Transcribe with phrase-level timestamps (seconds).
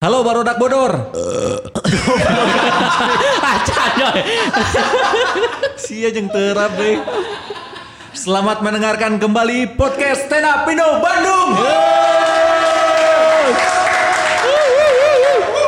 [0.00, 1.12] Halo Barodak Bodor.
[3.52, 4.20] Acan coy.
[5.76, 6.96] Sia jeung terap deh.
[8.16, 11.52] Selamat mendengarkan kembali podcast Stand Up Indo Bandung.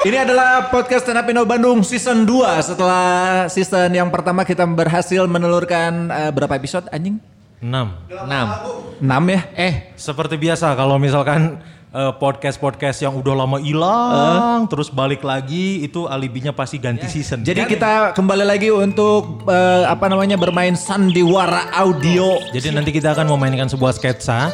[0.00, 2.32] Ini adalah podcast Stand Up Indo Bandung season 2
[2.64, 3.04] setelah
[3.52, 7.20] season yang pertama kita berhasil menelurkan eh, berapa episode anjing?
[7.60, 7.68] 6.
[7.68, 8.96] 6.
[8.96, 9.40] 6 ya?
[9.60, 11.60] Eh, Seperti biasa kalau misalkan
[11.92, 17.44] eh, podcast-podcast yang udah lama hilang terus balik lagi itu alibinya pasti ganti season.
[17.44, 22.40] Jadi kita kembali lagi untuk eh, apa namanya bermain sandiwara audio.
[22.50, 24.50] Jadi nanti kita akan memainkan sebuah sketsa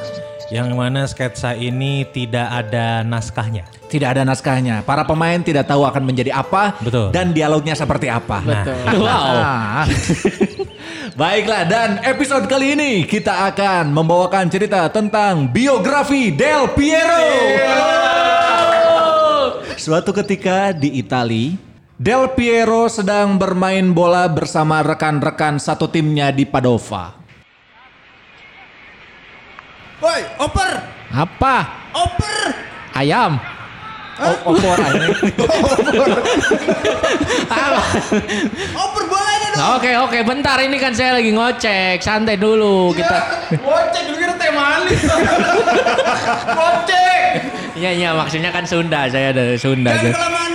[0.48, 3.68] yang mana sketsa ini tidak ada naskahnya.
[3.88, 4.80] Tidak ada naskahnya.
[4.80, 7.12] Para pemain tidak tahu akan menjadi apa Betul.
[7.12, 8.40] dan dialognya seperti apa.
[8.96, 9.24] wow.
[9.36, 9.84] Nah.
[11.20, 17.26] Baiklah dan episode kali ini kita akan membawakan cerita tentang biografi Del Piero.
[19.76, 21.58] Suatu ketika di Itali,
[21.98, 27.18] Del Piero sedang bermain bola bersama rekan-rekan satu timnya di Padova.
[29.98, 30.70] Woi, oper,
[31.10, 31.56] Apa?
[31.90, 32.38] oper.
[32.94, 33.34] Ayam.
[34.18, 35.14] O- opor anjing.
[38.74, 39.78] Oper bolanya dong.
[39.78, 43.46] Oke oke bentar ini kan saya lagi ngocek santai dulu kita.
[43.54, 45.00] Gocek dulu kira teh manis.
[46.58, 47.22] Gocek.
[47.78, 49.94] Iya iya maksudnya kan Sunda saya dari Sunda.
[49.94, 50.47] Jangan kelamaan gocek dong.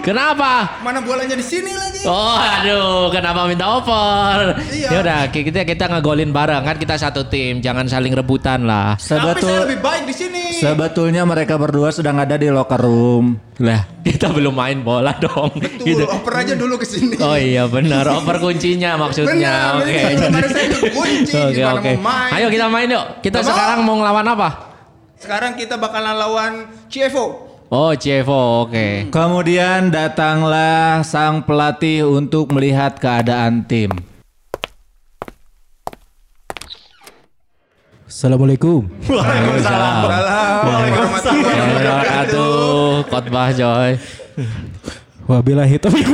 [0.00, 0.80] Kenapa?
[0.80, 2.00] Mana bolanya di sini lagi?
[2.02, 4.56] Oh aduh kenapa minta oper?
[4.66, 4.88] Iya.
[4.88, 8.94] Ya udah kita kita ngegolin bareng kan kita satu tim jangan saling rebutan lah.
[8.94, 10.42] Tapi saya Sebetul lebih baik di sini.
[10.54, 13.36] sebetulnya mereka berdua sedang ada di locker room.
[13.58, 15.50] Lah kita belum main bola dong.
[15.54, 16.04] Betul, Gitu.
[16.04, 17.16] oper aja dulu ke sini.
[17.18, 19.76] Oh iya benar oper kuncinya maksudnya.
[19.76, 20.62] Benar, Oke.
[20.96, 21.92] kunci, Oke oke.
[22.32, 23.20] Ayo kita main yuk.
[23.20, 23.48] Kita mau.
[23.50, 24.48] sekarang mau ngelawan apa?
[25.18, 26.52] Sekarang kita bakalan lawan
[26.86, 27.47] CFO.
[27.68, 29.12] Oh CFO oke.
[29.12, 33.92] Kemudian datanglah sang pelatih untuk melihat keadaan tim.
[38.08, 38.88] Assalamualaikum.
[39.04, 40.00] Waalaikumsalam.
[40.64, 41.44] Waalaikumsalam.
[41.44, 43.04] Wabarakatuh.
[43.04, 43.92] Khotbah coy.
[45.28, 46.08] Wabillahi taufiq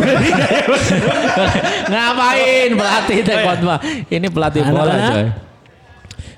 [1.86, 3.78] Ngapain pelatih teh khotbah?
[4.10, 5.26] Ini pelatih bola coy.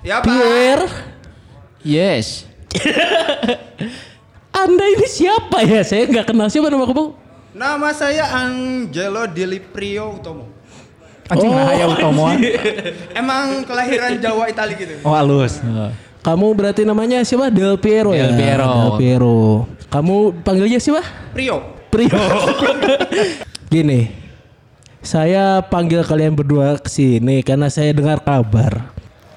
[0.05, 0.29] Ya Pak.
[0.29, 0.87] Pierre,
[1.81, 2.45] Yes.
[4.57, 5.85] Anda ini siapa ya?
[5.85, 7.13] Saya nggak kenal siapa nama kamu.
[7.53, 10.57] Nama saya Angelo Diliprio Utomo.
[11.27, 12.39] Anjing nah aya utomoan.
[13.11, 14.95] Emang kelahiran Jawa Itali gitu.
[15.03, 15.59] Oh halus.
[16.23, 17.51] Kamu berarti namanya siapa?
[17.51, 18.31] Del Piero ya.
[18.31, 18.71] Del Piero.
[18.71, 19.39] Del Piero.
[19.91, 21.03] Kamu panggilnya siapa?
[21.35, 21.63] Prio.
[21.91, 22.15] Prio.
[23.73, 24.07] Gini,
[25.03, 28.95] saya panggil kalian berdua ke sini karena saya dengar kabar.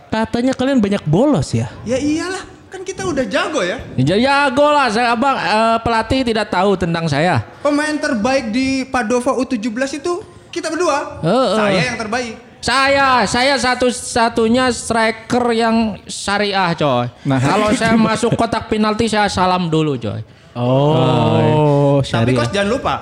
[0.09, 1.69] Katanya kalian banyak bolos ya?
[1.86, 3.81] Ya iyalah, kan kita udah jago ya.
[3.97, 7.41] Jadi jago lah saya abang eh, pelatih tidak tahu tentang saya.
[7.66, 10.13] Pemain terbaik di Padova U17 itu
[10.53, 11.19] kita berdua.
[11.25, 11.57] Heeh.
[11.57, 12.35] Saya yang terbaik.
[12.59, 17.07] Saya, saya satu-satunya striker yang syariah coy.
[17.24, 17.40] Nah.
[17.40, 20.22] Kalau saya masuk kotak penalti saya salam dulu coy.
[20.59, 22.36] Oh, Tapi syariah.
[22.36, 22.96] kos jangan lupa,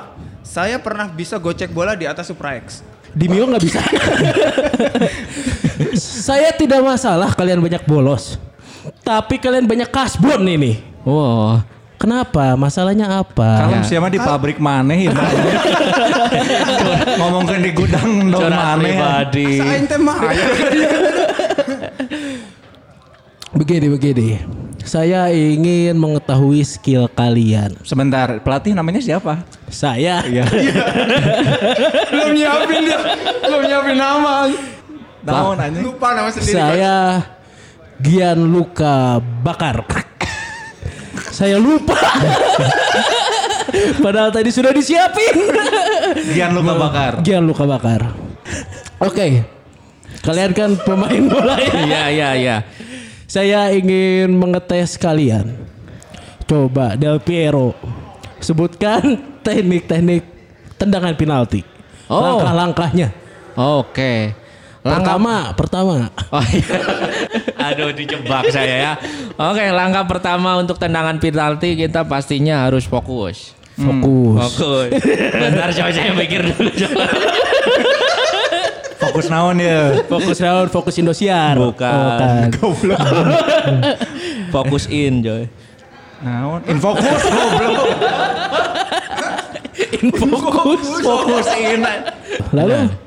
[0.46, 2.86] saya pernah bisa gocek bola di atas Supra X.
[3.18, 3.82] Di Mio nggak bisa.
[6.22, 8.38] saya tidak masalah kalian banyak bolos.
[9.04, 10.80] Tapi kalian banyak kasbon ini.
[11.08, 11.64] Wow.
[11.98, 12.54] Kenapa?
[12.54, 13.66] Masalahnya apa?
[13.66, 15.18] Kalau siapa di pabrik maneh ya.
[17.18, 18.94] Ngomongin di gudang dong maneh.
[18.94, 19.58] pribadi.
[19.58, 20.22] Sain teh mah.
[23.58, 24.30] Begini begini.
[24.86, 27.74] Saya ingin mengetahui skill kalian.
[27.82, 29.42] Sebentar, pelatih namanya siapa?
[29.68, 30.22] Saya.
[32.14, 33.00] Belum nyiapin dia.
[33.42, 34.46] Belum nyiapin nama.
[35.26, 35.84] Naon anjing?
[35.84, 36.56] Lupa nama sendiri.
[36.56, 37.26] Saya
[38.02, 39.86] Gianluca Bakar.
[41.34, 41.98] Saya lupa.
[44.02, 45.38] Padahal tadi sudah disiapin.
[46.34, 47.14] Gian luka bakar.
[47.22, 48.10] Gianluca Bakar.
[48.98, 49.46] Oke.
[50.26, 51.74] Kalian kan pemain bola ya.
[51.86, 52.58] Iya, iya, iya.
[53.30, 55.54] Saya ingin mengetes kalian.
[56.48, 57.76] Coba Del Piero
[58.40, 60.24] sebutkan teknik-teknik
[60.80, 61.62] tendangan penalti.
[62.08, 62.24] Oh.
[62.24, 63.12] Langkah-langkahnya.
[63.54, 64.32] Oke.
[64.32, 64.47] Langkah
[64.96, 65.96] Pertama, pertama.
[66.32, 66.80] Oh iya.
[67.72, 68.94] Aduh dijebak saya ya.
[69.36, 73.58] Oke, langkah pertama untuk tendangan penalti kita pastinya harus fokus.
[73.78, 74.58] Fokus.
[74.58, 74.90] Fokus.
[75.38, 77.06] Bentar coba saya mikir dulu coba.
[78.98, 80.02] Fokus naon ya?
[80.10, 81.54] Fokus round, fokus Indosiar.
[81.54, 81.94] Bukan.
[81.94, 82.50] Oh, kan.
[84.54, 85.46] Fokus in, Joy.
[86.26, 86.66] Naon?
[86.66, 87.88] Infokus goblok.
[90.18, 90.82] Fokus.
[91.06, 91.82] Fokus in.
[92.58, 93.07] Lalu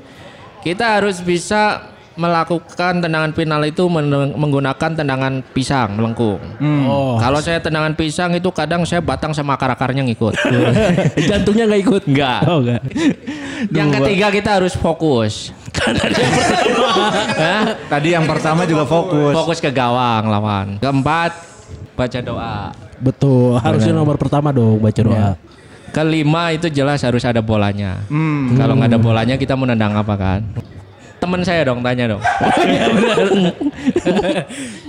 [0.61, 6.43] Kita harus bisa melakukan tendangan final itu men- menggunakan tendangan pisang melengkung.
[6.85, 7.15] Oh.
[7.17, 10.35] Kalau saya tendangan pisang itu kadang saya batang sama akar-akarnya ngikut.
[11.29, 12.01] Jantungnya nggak ikut.
[12.11, 12.39] Enggak.
[12.45, 12.81] Oh enggak.
[13.71, 15.55] Yang ketiga kita harus fokus.
[17.41, 17.79] Hah?
[17.87, 19.33] Tadi yang pertama juga fokus.
[19.33, 20.67] Fokus ke gawang lawan.
[20.83, 21.31] Keempat
[21.95, 22.75] baca doa.
[23.01, 23.57] Betul.
[23.57, 25.29] Harusnya nomor pertama dong baca doa.
[25.91, 27.99] Kelima itu jelas harus ada bolanya.
[28.55, 30.41] Kalau nggak ada bolanya kita mau nendang apa kan?
[31.21, 32.23] Temen saya dong tanya dong.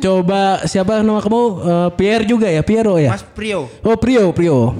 [0.04, 1.42] Coba siapa nama kamu?
[1.60, 3.12] Eh, Pierre juga ya, Piero ya?
[3.12, 3.68] Mas Prio.
[3.84, 4.72] Oh Prio, Prio.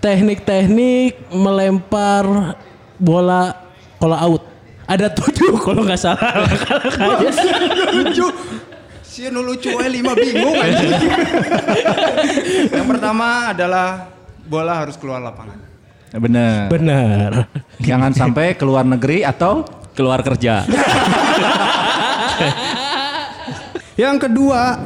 [0.00, 2.56] Teknik-teknik melempar
[2.96, 3.60] bola
[4.00, 4.42] kalau out.
[4.88, 6.32] Ada tujuh kalau nggak salah.
[7.92, 8.26] lucu.
[9.04, 10.56] Si lucu eh lima bingung.
[12.72, 14.16] Yang pertama adalah
[14.48, 15.60] bola harus keluar lapangan.
[16.16, 16.72] Bener.
[16.72, 17.52] Benar.
[17.84, 19.68] Jangan sampai keluar negeri atau
[19.98, 20.62] Keluar kerja.
[23.98, 24.78] Yang kedua,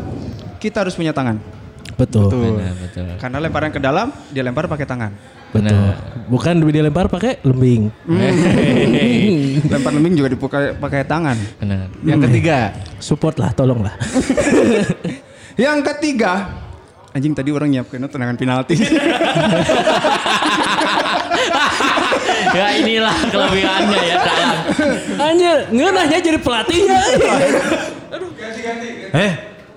[0.57, 1.37] kita harus punya tangan.
[2.01, 2.33] Betul.
[2.33, 3.05] Benar, betul.
[3.21, 5.13] Karena lemparan ke dalam, dia lempar pakai tangan.
[5.53, 5.93] Betul.
[6.33, 7.93] Bukan dilempar pakai lembing.
[9.69, 11.37] Lempar lembing juga dipakai pakai tangan.
[11.61, 11.93] Benar.
[12.09, 12.73] yang ketiga.
[12.97, 13.93] Support lah, tolong lah.
[15.61, 16.49] Yang ketiga,
[17.13, 18.77] anjing tadi orang nyiapkan tendangan penalti.
[22.57, 24.57] ya inilah kelebihannya ya dalam.
[25.21, 27.01] Anjir, ngenahnya jadi pelatihnya.
[29.13, 29.33] Eh,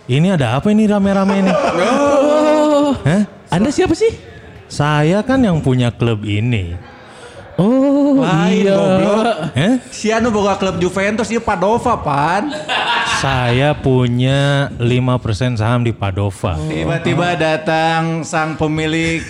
[0.07, 1.51] ini ada apa ini rame-rame ini?
[1.51, 2.95] Oh.
[3.03, 3.23] Hah?
[3.51, 4.11] Anda siapa sih?
[4.71, 6.94] Saya kan yang punya klub ini.
[7.55, 8.75] Oh, Lain, iya.
[8.75, 9.35] goblok.
[9.55, 9.73] Eh?
[9.87, 12.51] Si Anu boga klub Juventus dia Padova pan.
[13.23, 16.59] Saya punya 5% saham di Padova.
[16.59, 19.23] Tiba-tiba datang sang pemilik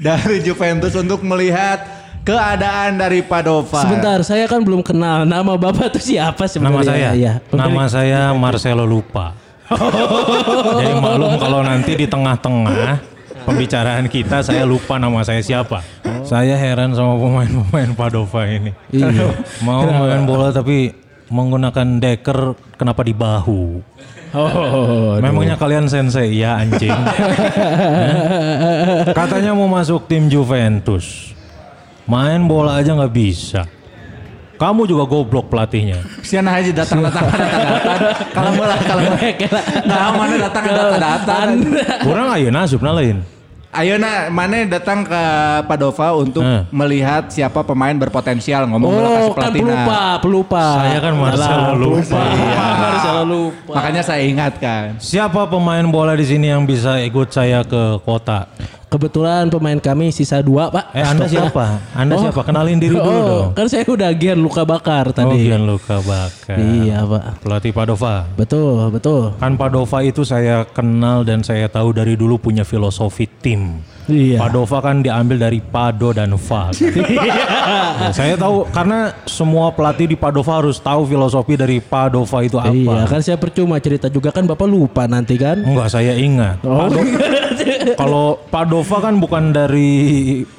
[0.00, 1.84] dari Juventus untuk melihat
[2.24, 3.84] keadaan dari Padova.
[3.84, 6.80] Sebentar, saya kan belum kenal nama Bapak tuh siapa sebenarnya?
[6.80, 9.36] Nama saya, Iya, nama saya Marcelo Lupa.
[10.80, 13.13] Jadi maklum kalau nanti di tengah-tengah
[13.44, 15.84] pembicaraan kita saya lupa nama saya siapa.
[16.24, 18.72] Saya heran sama pemain-pemain Padova ini.
[18.90, 19.36] Iya.
[19.66, 20.90] Mau main bola tapi
[21.28, 23.84] menggunakan deker kenapa di bahu?
[24.34, 26.90] Oh, Memangnya kalian sensei ya anjing?
[29.18, 31.30] Katanya mau masuk tim Juventus.
[32.10, 33.62] Main bola aja nggak bisa.
[34.58, 36.02] Kamu juga goblok pelatihnya.
[36.26, 37.98] Sian aja datang-datang datang-datang.
[38.34, 39.02] Kalau bola kalau
[39.90, 41.46] nah mana datang datang-datang.
[42.02, 43.33] Kurang ayo nasib lain.
[43.74, 45.22] Ayo na mana datang ke
[45.66, 46.62] Padova untuk Eh.
[46.70, 49.60] melihat siapa pemain berpotensial ngomong bola kasih Oh, kan pelatih.
[49.60, 50.14] pelupa, nah.
[50.22, 50.64] pelupa.
[50.78, 52.20] Saya kan Marcelo Alah, lupa.
[52.22, 53.72] Iya, Marcelo lupa.
[53.74, 54.84] Makanya saya ingatkan.
[54.96, 58.46] Siapa pemain bola di sini yang bisa ikut saya ke kota?
[58.94, 60.94] Kebetulan pemain kami sisa dua, Pak.
[60.94, 61.82] Eh Anda siapa?
[61.98, 62.46] Anda siapa?
[62.46, 63.46] Kenalin diri dulu oh, dong.
[63.58, 65.50] Kan saya udah gian luka bakar Oh, tadi.
[65.50, 66.54] Gianluca Bakar.
[66.54, 67.42] Iya, Pak.
[67.42, 68.22] Pelatih Padova.
[68.38, 69.34] Betul, betul.
[69.42, 73.82] Kan Padova itu saya kenal dan saya tahu dari dulu punya filosofi tim.
[74.06, 74.36] Iya.
[74.36, 76.70] Padova kan diambil dari Pado dan Va.
[76.70, 76.74] kan?
[77.94, 82.74] Nah, saya tahu karena semua pelatih di Padova harus tahu filosofi dari Padova itu apa.
[82.74, 85.64] Iya, kan saya percuma cerita juga kan Bapak lupa nanti kan.
[85.64, 86.60] Enggak, saya ingat.
[86.62, 86.90] Oh.
[88.00, 89.90] Kalau Padova kan bukan dari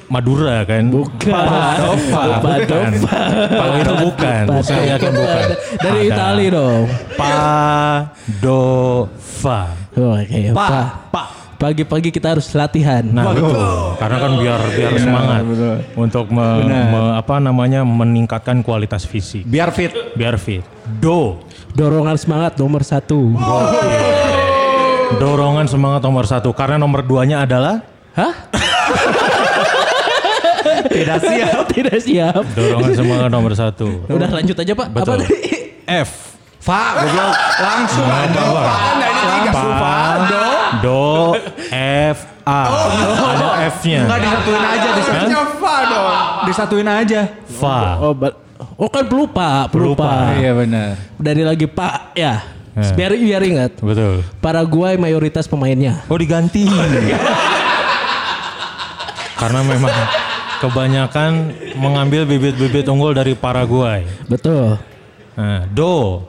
[0.06, 0.88] Madura kan?
[0.88, 1.28] Bukan.
[1.28, 2.22] Padova.
[2.38, 3.18] Padova.
[3.48, 4.42] Kalau itu bukan.
[4.60, 5.46] Saya yakin bukan.
[5.76, 6.10] Dari Ada.
[6.10, 6.84] Itali dong.
[8.26, 9.60] Padova.
[9.96, 10.70] Oh, Oke, Pak.
[11.10, 11.28] Pak.
[11.56, 13.00] Pagi-pagi kita harus latihan.
[13.00, 13.56] Nah betul,
[13.96, 15.40] karena kan biar biar semangat
[15.96, 19.88] untuk me- me- apa namanya meningkatkan kualitas fisik, Biar fit.
[20.12, 20.60] biar fit.
[21.00, 21.40] Do,
[21.72, 23.32] Dorongan semangat nomor satu.
[25.16, 27.82] Dorongan semangat nomor satu karena nomor duanya adalah
[28.16, 28.32] Hah?
[30.86, 31.64] Tidak siap.
[31.76, 32.42] Tidak siap.
[32.56, 34.08] dorongan semangat nomor satu.
[34.08, 34.86] Udah lanjut aja Pak.
[34.88, 35.18] Apa Betul.
[35.20, 35.36] tadi?
[35.84, 36.10] F.
[36.64, 37.34] Fa, goblok.
[37.62, 38.64] Langsung Apa, apa?
[39.22, 39.96] Langsung Pa,
[40.82, 41.36] do,
[42.10, 42.60] F, A.
[43.36, 44.02] Ada F-nya.
[44.02, 46.10] Enggak disatuin aja, disatuin, Fa dong.
[46.50, 47.20] disatuin aja.
[47.46, 47.78] Fa.
[48.02, 48.34] Oh, ba-
[48.74, 50.34] oh kan pelupa, pelupa.
[50.34, 50.40] Pelupa.
[50.40, 50.90] Iya benar.
[51.20, 52.34] Dari lagi Pak ya.
[52.76, 52.92] Eh.
[52.92, 53.72] Biar biar ingat.
[53.80, 54.20] Betul.
[54.44, 56.04] Paraguay mayoritas pemainnya.
[56.12, 56.64] Oh diganti.
[59.40, 59.92] Karena memang
[60.60, 64.04] kebanyakan mengambil bibit-bibit unggul dari Paraguay.
[64.28, 64.76] Betul.
[65.36, 66.24] Nah, do.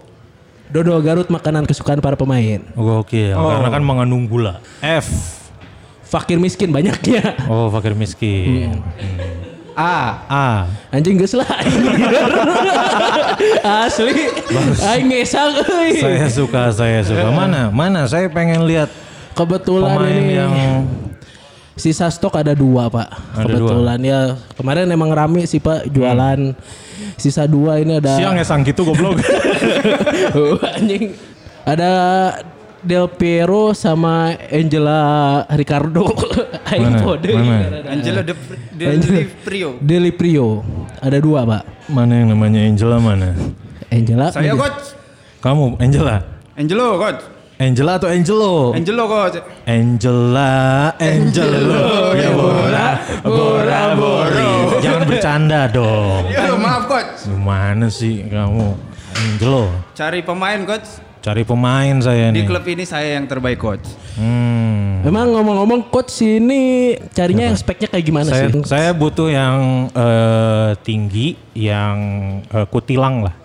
[0.67, 2.59] Dodo Garut makanan kesukaan para pemain.
[2.75, 4.59] Gokil, karena kan mengandung gula.
[4.83, 5.07] F.
[6.03, 7.39] Fakir miskin banyaknya.
[7.47, 8.83] Oh, fakir miskin.
[9.77, 10.25] A.
[10.25, 10.65] A.
[10.89, 11.45] Anjing geus lah.
[13.85, 14.25] Asli.
[14.81, 16.01] Aing ngesang euy.
[16.01, 17.29] Saya suka, saya suka.
[17.29, 17.69] Mana?
[17.69, 18.09] Mana?
[18.09, 18.89] Saya pengen lihat
[19.37, 20.53] Kebetulan pemain ini yang
[21.77, 23.05] sisa stok ada dua pak.
[23.37, 24.19] Ada Kebetulan ya
[24.57, 26.57] kemarin emang rame sih pak jualan.
[27.21, 28.17] Sisa dua ini ada.
[28.17, 29.21] siang ya sang gitu goblok.
[30.33, 31.13] Oh, anjing.
[31.69, 31.89] Ada
[32.87, 36.07] Del Piero sama Angela Ricardo.
[36.71, 37.03] Aing Mana?
[37.03, 37.35] kode.
[37.35, 37.83] Mana?
[37.91, 38.31] Angela De,
[38.79, 39.19] De, Angela.
[39.43, 39.69] Prio.
[39.83, 40.63] Deli Prio.
[41.03, 41.91] Ada dua, Pak.
[41.91, 43.35] Mana yang namanya Angela mana?
[43.91, 44.31] Angela.
[44.31, 44.95] Saya coach.
[45.43, 46.23] Kamu Angela?
[46.55, 47.21] Angelo coach.
[47.59, 48.71] Angela atau Angelo?
[48.71, 49.37] Angelo coach.
[49.67, 50.51] Angela,
[50.95, 52.87] Angelo, ya bola,
[53.25, 54.51] bola, bori.
[54.79, 56.23] Jangan bercanda dong.
[56.31, 57.25] Ya maaf coach.
[57.27, 58.77] Gimana sih kamu?
[59.17, 61.03] Angelo, Cari pemain coach.
[61.27, 62.47] Cari pemain saya Di nih.
[62.47, 63.83] klub ini saya yang terbaik coach.
[64.15, 65.03] Hmm.
[65.03, 68.63] Emang ngomong-ngomong coach ini carinya yang speknya kayak gimana Saya, sih?
[68.63, 71.95] saya butuh yang eh, tinggi, yang
[72.47, 73.35] eh, kutilang lah.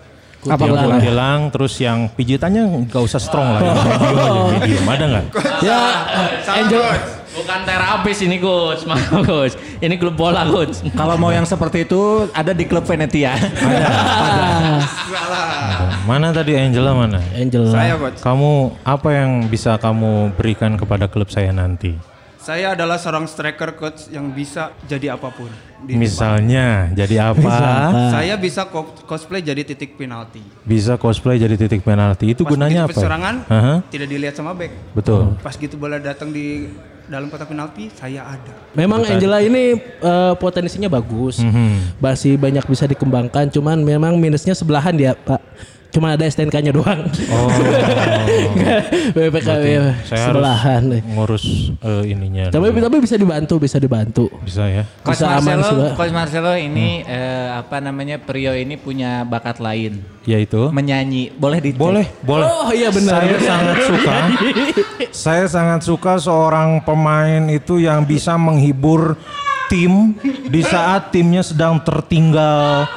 [0.47, 0.99] Apa yang kutilang?
[0.99, 3.61] kutilang, terus yang pijitannya nggak usah strong lah.
[3.67, 4.85] Aja, medium.
[4.87, 5.25] Ada nggak?
[5.59, 5.79] Ya,
[6.55, 6.83] Angel
[7.33, 9.53] Bukan terapis ini coach, maaf coach.
[9.79, 10.85] Ini klub bola coach.
[10.93, 13.33] Kalau mau yang seperti itu ada di klub Venetia.
[16.03, 17.17] Mana tadi Angela mana?
[17.33, 17.65] Angel.
[17.67, 18.19] Saya coach.
[18.19, 18.51] Kamu
[18.83, 21.95] apa yang bisa kamu berikan kepada klub saya nanti?
[22.37, 25.47] Saya adalah seorang striker coach yang bisa jadi apa pun.
[25.81, 27.49] Di Misalnya jadi apa?
[28.11, 30.43] Saya bisa co- cosplay jadi titik penalti.
[30.61, 32.29] Bisa cosplay jadi titik penalti.
[32.29, 32.93] Itu Pas gunanya apa?
[32.93, 34.75] serangan Aha, tidak dilihat sama back.
[34.91, 35.39] betul.
[35.39, 36.67] Pas gitu bola datang di
[37.07, 38.53] dalam kotak penalti, saya ada.
[38.73, 41.43] Memang Angela ini eh, potensinya bagus.
[41.43, 41.99] Mhm.
[41.99, 45.41] Masih banyak bisa dikembangkan, cuman memang minusnya sebelahan dia, Pak.
[45.93, 47.05] Cuma ada STNK-nya doang.
[47.29, 47.45] Oh,
[49.13, 49.65] BPKB
[50.03, 50.83] saya sebelahan.
[50.89, 51.45] harus ngurus
[51.79, 52.49] eh, ininya.
[52.49, 52.81] Tapi dulu.
[52.81, 54.25] tapi bisa dibantu, bisa dibantu.
[54.41, 54.83] Bisa ya.
[55.05, 55.93] Coach Bisa Marcelo.
[55.93, 60.73] Coach Marcelo ini eh, apa namanya Prio ini punya bakat lain, Yaitu.
[60.73, 61.29] menyanyi.
[61.37, 62.47] Boleh di Boleh, boleh.
[62.49, 63.21] Oh iya benar.
[63.21, 64.15] Saya sangat suka.
[65.13, 69.13] saya sangat suka seorang pemain itu yang bisa menghibur
[69.69, 70.17] tim
[70.49, 72.89] di saat timnya sedang tertinggal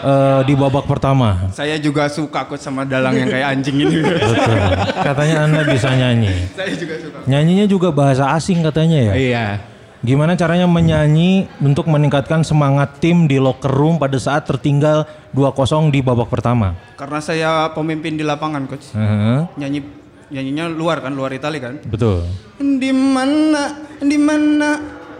[0.00, 1.48] eh, di babak pertama.
[1.52, 4.00] Saya juga suka coach sama dalang yang kayak anjing ini.
[4.04, 4.58] Betul.
[5.00, 6.32] Katanya Anda bisa nyanyi.
[6.52, 7.18] saya juga suka.
[7.24, 9.14] Nyanyinya juga bahasa asing katanya ya.
[9.14, 9.46] Iya.
[10.00, 15.04] Gimana caranya menyanyi untuk meningkatkan semangat tim di locker room pada saat tertinggal
[15.36, 16.72] 2-0 di babak pertama?
[16.96, 18.96] Karena saya pemimpin di lapangan coach.
[18.96, 19.80] Heeh, Nyanyi
[20.30, 21.74] nyanyinya luar kan, luar Italia kan.
[21.84, 22.24] betul.
[22.56, 24.68] Di mana, di mana,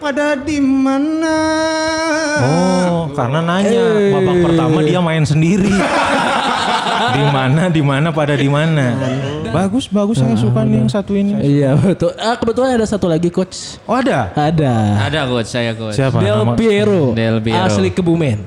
[0.00, 1.37] pada di mana.
[2.40, 3.85] Oh, karena nanya
[4.16, 5.69] babak pertama dia main sendiri.
[7.16, 8.97] di mana, di mana, pada di mana.
[9.50, 11.35] Bagus, bagus saya suka nih yang satu ini.
[11.42, 12.14] Iya betul.
[12.16, 13.83] Ah kebetulan ada satu lagi coach.
[13.83, 14.30] Oh ada?
[14.33, 15.04] Ada.
[15.11, 15.99] Ada coach, saya coach.
[15.99, 16.23] Siapa?
[16.23, 16.54] Del nama?
[16.54, 17.11] Piero.
[17.12, 17.66] Del Piero.
[17.66, 18.38] Asli Kebumen.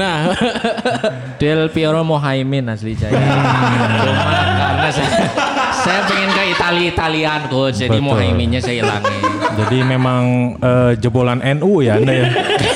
[0.00, 0.28] nah,
[1.40, 3.16] Del Piero Mohaimin asli saya.
[3.16, 4.22] Cuma
[4.60, 5.16] karena saya,
[5.82, 8.06] saya pengen ke Italia Italian coach, jadi Betul.
[8.06, 9.20] Mohaiminnya saya hilangin.
[9.52, 10.22] Jadi memang
[10.62, 12.26] eh, jebolan NU ya Anda ya?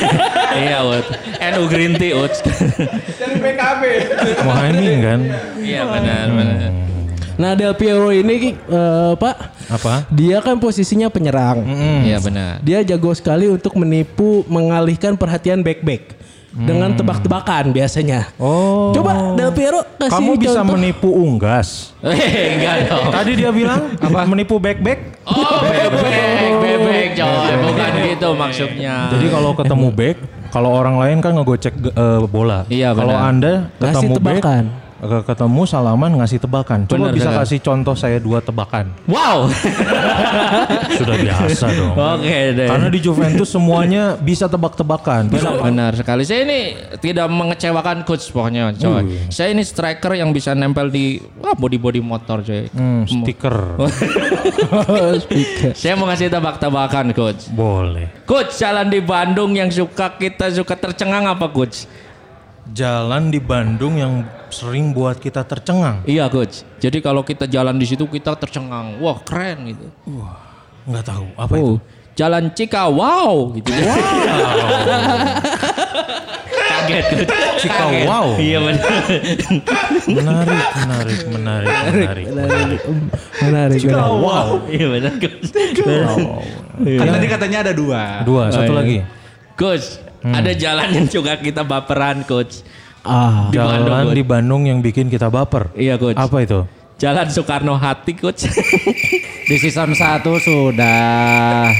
[0.66, 1.06] iya, Ut.
[1.54, 2.34] NU Green Tea, Ut.
[3.16, 3.82] Dari PKB.
[4.42, 5.20] Mohaimin kan?
[5.62, 6.70] iya benar, benar.
[7.36, 9.36] nah Del Piero ini eh, Pak,
[9.68, 10.08] Apa?
[10.08, 11.62] dia kan posisinya penyerang.
[12.04, 12.58] Iya benar.
[12.64, 16.15] Dia jago sekali untuk menipu, mengalihkan perhatian back-back
[16.56, 18.32] dengan tebak-tebakan biasanya.
[18.40, 18.88] Oh.
[18.96, 20.72] Coba Del Piero kasih Kamu bisa contoh.
[20.72, 21.68] menipu unggas.
[22.06, 23.12] Eh, enggak dong.
[23.12, 24.24] Tadi dia bilang apa?
[24.24, 25.20] Menipu back-back.
[25.26, 27.52] Oh, bebek, bebek, coy.
[27.66, 28.94] Bukan gitu maksudnya.
[29.10, 30.16] Jadi kalau ketemu back,
[30.54, 32.64] kalau orang lain kan ngegocek eh, bola.
[32.70, 33.12] Iya, Kalau.
[33.12, 34.64] Anda ketemu back, tebakan.
[34.96, 36.88] Ketemu salaman ngasih tebakan.
[36.88, 37.40] Coba Benar, bisa benar.
[37.44, 38.96] kasih contoh saya dua tebakan.
[39.04, 39.52] Wow.
[40.98, 41.92] Sudah biasa dong.
[41.92, 42.68] Oke deh.
[42.68, 45.28] Karena di Juventus semuanya bisa tebak-tebakan.
[45.28, 46.24] Bisa Benar sekali.
[46.24, 46.60] Saya ini
[47.04, 49.04] tidak mengecewakan coach pokoknya, coy.
[49.04, 49.28] Wih.
[49.28, 52.64] Saya ini striker yang bisa nempel di body-body motor, coy.
[52.72, 53.76] Hmm, stiker.
[55.76, 57.52] Saya mau ngasih tebak-tebakan, coach.
[57.52, 58.08] Boleh.
[58.24, 61.84] Coach, jalan di Bandung yang suka kita suka tercengang apa, coach?
[62.66, 64.14] Jalan di Bandung yang
[64.48, 66.02] sering buat kita tercengang.
[66.02, 66.66] Iya, coach.
[66.78, 68.98] Jadi kalau kita jalan di situ kita tercengang.
[68.98, 69.86] Wah, keren gitu.
[70.84, 71.62] Nggak tahu apa itu.
[71.62, 71.78] Oh,
[72.14, 73.70] jalan Cika, wow gitu.
[76.66, 77.30] Kaget, coach.
[77.62, 78.06] Cika Kaget.
[78.06, 78.26] wow.
[78.36, 78.82] Iya benar.
[80.06, 82.26] Menarik, menarik, menarik, menarik.
[82.26, 82.80] Menarik.
[83.40, 83.80] Menarik.
[83.94, 84.48] Wow.
[84.66, 85.48] Iya benar, coach.
[86.76, 88.02] Kan tadi katanya ada dua.
[88.22, 88.80] Dua, satu Oh, iya.
[88.82, 88.98] lagi.
[89.56, 89.86] Coach,
[90.28, 92.64] ada jalan yang juga kita baperan, coach.
[93.00, 94.14] Ah, Di Bandung, Jalan Coach.
[94.14, 95.70] di Bandung yang bikin kita baper.
[95.72, 96.16] Iya, coach.
[96.16, 96.66] Apa itu?
[96.96, 98.50] Jalan Soekarno Hati, coach.
[99.48, 101.70] Di season 1 sudah.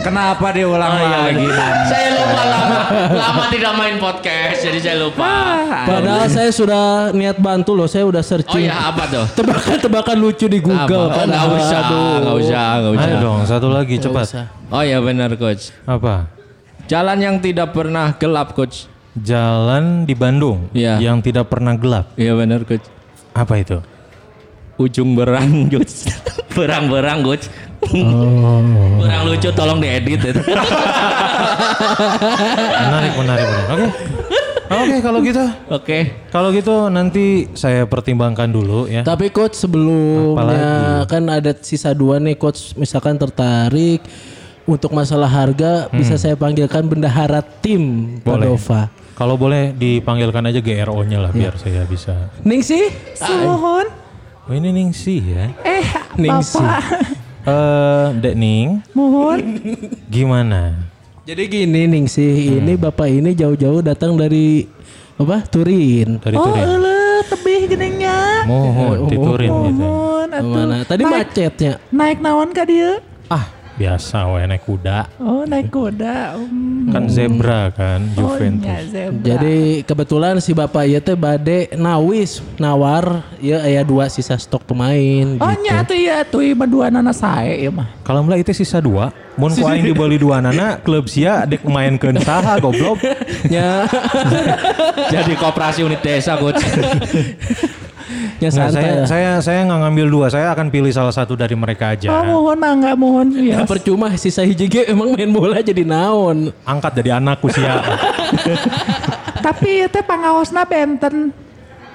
[0.00, 1.44] Kenapa diulang lagi?
[1.84, 2.80] saya lupa lama,
[3.12, 5.28] lama tidak main podcast, jadi saya lupa.
[5.84, 8.64] Padahal saya sudah niat bantu loh, saya udah Oh searching.
[8.64, 9.28] iya, apa tuh?
[9.34, 11.04] Tebakan-tebakan lucu di Google.
[11.04, 11.20] Apa?
[11.20, 12.14] Oh, Padahal, usah, aduh.
[12.16, 13.04] nggak usah, nggak usah.
[13.04, 14.24] Ayo dong, satu lagi cepat.
[14.24, 14.44] usah.
[14.72, 15.68] Oh iya benar, coach.
[15.84, 16.32] Apa?
[16.90, 18.90] Jalan yang tidak pernah gelap, coach.
[19.14, 20.98] Jalan di Bandung Iya.
[20.98, 22.10] yang tidak pernah gelap.
[22.18, 22.82] Iya benar coach.
[23.30, 23.78] Apa itu?
[24.74, 26.10] Ujung berang coach.
[26.50, 27.46] Berang-berang coach.
[27.94, 28.98] Oh.
[28.98, 30.42] Berang lucu tolong diedit itu.
[32.80, 33.70] Menarik, menarik, menarik.
[33.70, 33.86] Oke.
[34.70, 35.44] Oke, kalau gitu.
[35.68, 35.98] Oke.
[36.30, 39.02] Kalau gitu nanti saya pertimbangkan dulu ya.
[39.02, 41.06] Tapi coach sebelumnya Apalagi?
[41.06, 43.98] kan ada sisa dua nih coach misalkan tertarik
[44.70, 48.22] untuk masalah harga bisa saya panggilkan bendahara tim Hmm.
[48.22, 48.46] Boleh.
[48.48, 48.82] Padova.
[49.12, 52.30] Kalau boleh dipanggilkan aja GRO-nya lah biar saya bisa.
[52.40, 52.88] Ningsi?
[53.12, 53.86] Suhun.
[54.46, 55.52] Oh ini Ningsi ya.
[55.60, 55.84] Eh,
[56.16, 56.56] Ningsi.
[56.56, 56.80] Bapak.
[57.40, 59.38] Eh, Dek Ning, Mohon.
[60.06, 60.72] gimana?
[61.22, 62.82] Jadi gini Ningsi, ini Hmm.
[62.82, 64.64] bapak ini jauh-jauh datang dari
[65.14, 65.44] apa?
[65.44, 66.16] Turin.
[66.16, 66.64] Dari Oh, Turin.
[66.64, 66.96] ele
[67.26, 68.44] tebih geningnya.
[68.44, 69.80] Mohon, di Turin gitu.
[69.80, 70.52] Mohon atuh.
[70.54, 70.76] Mana?
[70.82, 71.72] Tadi naik, macetnya.
[71.88, 73.00] naik naon ka dia?
[73.26, 73.44] Ah,
[73.80, 75.08] biasa we naik kuda.
[75.16, 76.36] Oh, naik kuda.
[76.36, 78.68] Um, Kan zebra kan, oh, Juventus.
[78.68, 79.24] nya zebra.
[79.24, 85.40] Jadi kebetulan si bapak ieu teh bade nawis nawar ya aya dua sisa stok pemain
[85.40, 85.64] Oh, gitu.
[85.64, 87.88] nya tuh ya tuh ieu dua nana sae ieu mah.
[88.04, 89.08] Kalau mulai itu sisa dua,
[89.40, 93.00] mun ku aing dibeli dua nana, klub sia dek main ke saha goblok.
[93.48, 93.88] Ya,
[95.14, 96.60] Jadi koperasi unit desa coach.
[98.40, 98.72] ya Nggak, santai.
[98.74, 99.06] saya lah.
[99.06, 102.08] saya saya nggak ngambil dua, saya akan pilih salah satu dari mereka aja.
[102.10, 103.64] Oh, mohon mangga mohon Ya, ya.
[103.64, 106.48] percuma sisa hiji ge emang main bola jadi naon.
[106.62, 107.78] Angkat jadi anakku sia.
[109.40, 111.32] Tapi ieu teh pangaosna benten.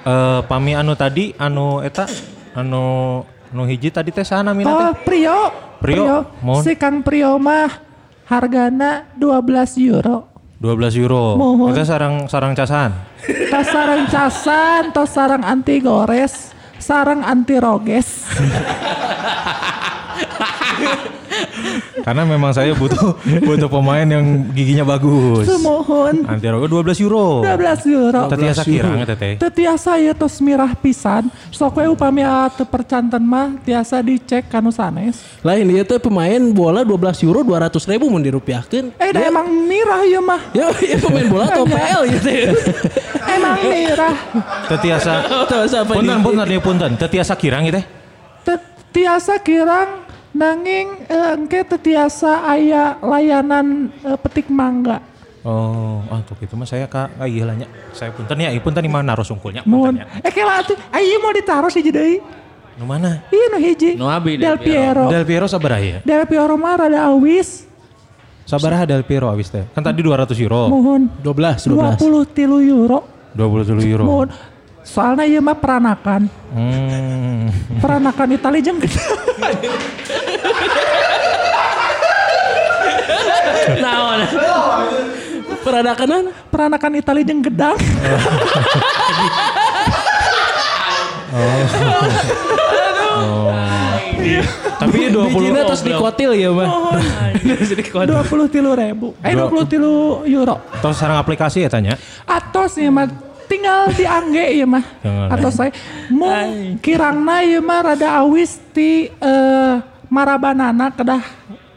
[0.02, 2.06] Eh pami anu tadi anu eta
[2.54, 5.02] anu anu hiji tadi teh sana mina Oh, teh.
[5.04, 5.38] Prio.
[5.76, 6.64] Prio, mohon.
[6.64, 7.68] Si Kang Prio mah
[8.24, 10.24] hargana 12 euro.
[10.60, 11.36] 12 euro.
[11.36, 11.76] Mohon.
[11.76, 12.90] Itu sarang sarang casan.
[13.52, 18.24] Tos sarang casan, tos sarang anti gores, sarang anti roges.
[22.04, 23.16] Karena memang saya butuh
[23.48, 25.48] butuh pemain yang giginya bagus.
[25.48, 27.40] Semohon Anti rogo 12 euro.
[27.40, 28.22] 12 euro.
[28.28, 29.40] Tetiasa kirang eta teh.
[29.40, 31.32] Teu tiasa ya tos mirah pisan.
[31.48, 32.26] Sok we upami
[32.58, 35.24] teu percanten mah tiasa dicek kanu sanes.
[35.40, 38.96] Lain ieu teh pemain bola 12 euro 200 ribu mun dirupiahkeun.
[39.00, 40.40] Eh dah emang mirah ya mah.
[40.52, 42.50] Ya, ya pemain bola atau PL gitu ya.
[43.24, 44.16] Emang mirah.
[44.68, 45.12] Tetiasa
[45.88, 46.90] punten punten dia punten.
[47.00, 47.84] Tetiasa kirang gitu teh.
[48.44, 48.56] Teu
[48.92, 50.05] tiasa kirang
[50.36, 55.00] nanging eh, engke teu tiasa aya layanan eh, petik mangga.
[55.46, 57.66] Oh, ah tuh gitu mah saya kak kayak gila nya.
[57.94, 59.62] Saya punten ya, punten di mana naruh sungkulnya.
[59.62, 60.02] Mohon.
[60.20, 62.18] Eh kela atuh, ayo mau ditaruh si deui.
[62.76, 63.24] Nu mana?
[63.32, 63.90] Iya nu hiji.
[63.96, 65.06] Nu abi Del Del Piero.
[65.08, 65.98] Del Piero sabaraha ya?
[66.04, 67.64] Del Piero mah rada awis.
[68.44, 69.64] Sabaraha Del Piero abis teh.
[69.72, 70.68] Kan tadi 200 euro.
[70.68, 72.04] Mohon 12 12.
[72.04, 72.98] 20 tilu euro.
[73.32, 74.04] 20 euro.
[74.04, 74.28] Mohon.
[74.86, 76.30] Soalnya ieu mah peranakan.
[76.54, 77.50] Hmm.
[77.82, 79.02] Peranakan Itali jeung gede.
[83.82, 84.20] Naon?
[85.66, 87.74] Peradakan Peranakan Itali jeung gedang.
[94.76, 96.70] Tapi 20 Bijina terus dikotil ya mah.
[97.42, 98.14] Dikotil.
[98.22, 99.18] 20 tilu ribu.
[99.26, 100.62] Eh 20 tilu euro.
[100.78, 101.98] Terus sarang aplikasi ya tanya.
[102.22, 103.10] Atos ya mah
[103.46, 104.84] tinggal diangge ya mah.
[105.32, 105.72] Atau saya
[106.12, 106.30] mau
[106.82, 109.74] kirangna ya mah rada awis ti eh,
[110.10, 111.22] marabanana kedah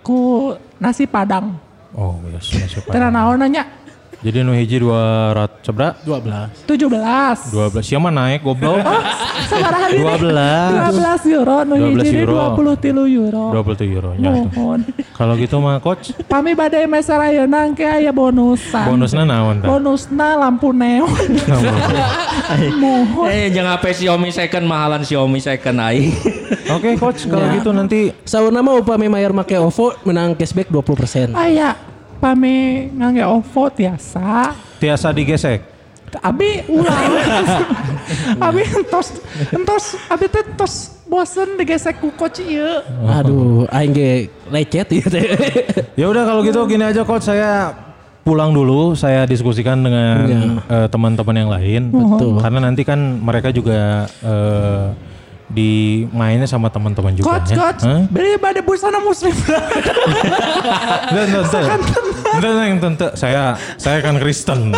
[0.03, 1.57] ku nasi padang.
[1.89, 3.65] Oh, yes, masuk Tena naon nanya
[4.19, 5.95] Jadi nu hiji 200 sebra?
[6.03, 6.67] 12.
[6.67, 7.55] 17.
[7.55, 7.79] 12.
[7.79, 8.83] Siapa naik goblok?
[9.47, 10.91] Sabaraha di 12.
[10.91, 12.59] 12 euro nu 12 hiji euro.
[12.59, 13.43] 20 tilu euro.
[13.55, 14.09] 20 euro.
[14.19, 14.35] Ya.
[14.51, 14.79] Mohon.
[15.15, 18.91] Kalau gitu mah coach, Pami badai mesar ayeuna engke aya bonusan.
[18.91, 19.67] bonusnya naon tah?
[19.71, 21.07] Bonusna lampu neon.
[22.75, 23.25] Mohon.
[23.31, 26.11] Eh jangan apa Xiaomi second mahalan Xiaomi second ai.
[26.75, 31.33] Oke coach, kalau gitu nanti Sauna mah upami mayar make OVO menang cashback 20%.
[31.33, 31.73] Aya
[32.19, 34.53] pami ngangge OVO tiasa.
[34.77, 35.63] tiasa digesek.
[36.19, 37.11] Abi ulang.
[38.45, 39.21] abi entos
[39.53, 42.83] entos abi teh tos bosen digesek ku coach ieu.
[43.07, 44.09] Aduh, aing ge
[44.51, 45.25] lecet ieu teh.
[45.99, 47.75] Ya udah kalau gitu gini aja coach, saya
[48.23, 50.15] pulang dulu, saya diskusikan dengan
[50.63, 51.81] eh, teman-teman yang lain.
[51.91, 52.39] Betul.
[52.39, 54.85] Karena nanti kan mereka juga eh,
[55.49, 57.57] di mainnya sama teman-teman juga Coach, ya.
[57.57, 58.05] coach, Hah?
[58.05, 59.33] beli pada busana muslim.
[61.09, 64.77] Enggak, enggak, enggak, Saya saya kan Kristen.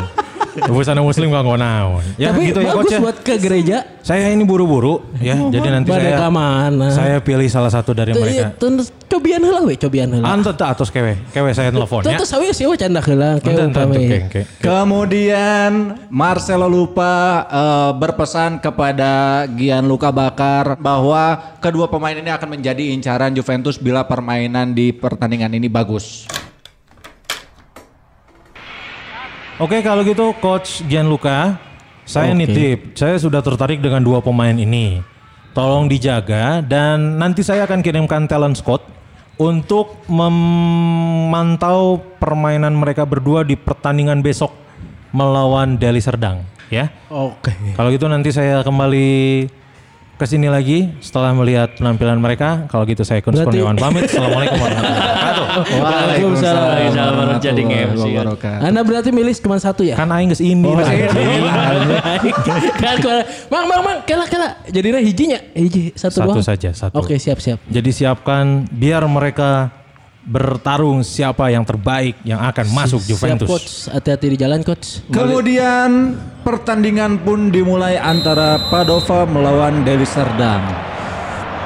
[0.70, 2.04] Busana muslim gak naon.
[2.22, 3.00] Ya Tapi gitu ya bagus coach ya.
[3.02, 3.78] buat ke gereja.
[4.06, 5.38] Saya ini buru-buru ya.
[5.38, 6.90] Jadi nanti saya mana?
[6.94, 8.54] saya pilih salah satu dari Teu mereka.
[8.58, 8.70] teu
[9.10, 10.26] cobian heula we, cobian heula.
[10.26, 11.18] Ante tak atos kewe.
[11.34, 12.18] Kewe saya telepon Teu ya.
[12.22, 13.74] teu sawi sih we canda heula keng.
[14.62, 15.72] Kemudian
[16.14, 23.78] Marcelo Lupa eh, berpesan kepada Gianluca Bakar bahwa kedua pemain ini akan menjadi incaran Juventus
[23.82, 26.26] bila permainan di pertandingan ini bagus.
[29.62, 31.54] Oke kalau gitu Coach Gianluca,
[32.02, 32.50] saya Oke.
[32.50, 35.06] nitip, saya sudah tertarik dengan dua pemain ini.
[35.54, 38.82] Tolong dijaga dan nanti saya akan kirimkan talent squad
[39.38, 44.50] untuk memantau permainan mereka berdua di pertandingan besok
[45.14, 46.42] melawan Deli Serdang,
[46.74, 46.90] ya.
[47.14, 47.54] Oke.
[47.78, 49.46] Kalau gitu nanti saya kembali
[50.22, 52.70] ke sini lagi setelah melihat penampilan mereka.
[52.70, 54.06] Kalau gitu saya Kun Berarti- Kurniawan pamit.
[54.14, 55.82] Assalamualkan warahmatullahi wabarakatuh.
[55.82, 56.62] Waalaikumsalam.
[56.62, 57.10] Waalaikumsalam.
[57.42, 58.04] Jadi warahmatullahi nge-MC.
[58.06, 58.62] wabarakatuh.
[58.62, 59.98] Anda berarti milih cuma satu ya?
[59.98, 60.42] Kan aing geus.
[60.46, 60.86] Oh, Mas.
[62.78, 62.96] kan
[63.50, 64.62] Mang, mang, mang, kela, kela.
[64.70, 66.46] Jadinya hijinya, hiji satu, Satu doang.
[66.46, 66.94] saja, satu.
[67.02, 67.58] Oke, siap, siap.
[67.66, 69.74] Jadi siapkan biar mereka
[70.22, 73.50] bertarung siapa yang terbaik yang akan masuk Siap, Juventus.
[73.50, 73.72] coach.
[73.90, 75.02] Hati-hati di jalan, coach.
[75.10, 76.14] Kemudian
[76.46, 80.62] pertandingan pun dimulai antara Padova melawan Deli Serdang.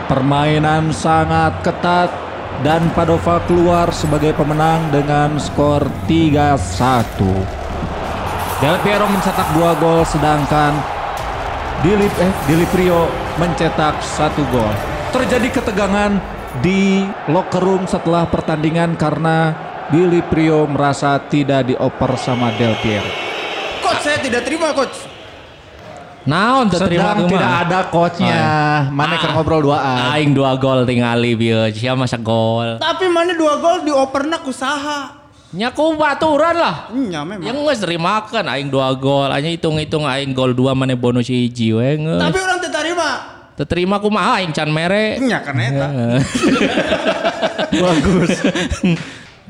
[0.07, 2.07] Permainan sangat ketat
[2.63, 7.19] dan Padova keluar sebagai pemenang dengan skor 3-1.
[8.63, 10.71] Del Piero mencetak dua gol sedangkan
[11.83, 14.71] Dili, eh, Dili Prio mencetak satu gol.
[15.11, 16.15] Terjadi ketegangan
[16.63, 23.05] di locker room setelah pertandingan karena Dili Prio merasa tidak dioper sama Del Piero.
[23.85, 24.97] Coach saya tidak terima coach.
[26.25, 28.45] Naon teu terima Sedang tidak ada coachnya.
[28.89, 30.09] Mana kan ngobrol duaan.
[30.09, 31.69] Aing dua gol tingali bieu.
[31.69, 32.81] Sia masa gol.
[32.81, 35.21] Tapi mana dua gol dioperna kusaha.
[35.53, 36.89] Nya ku baturan lah.
[36.89, 37.45] Nya memang.
[37.45, 39.29] Yang geus terimakeun aing dua gol.
[39.29, 42.01] Hanya hitung-hitung aing gol dua mana bonus hiji we.
[42.01, 43.34] Tapi orang tidak terima.
[43.63, 45.15] Terima kumaha aing can mere.
[45.23, 45.87] Nya kan eta.
[47.87, 48.43] Bagus.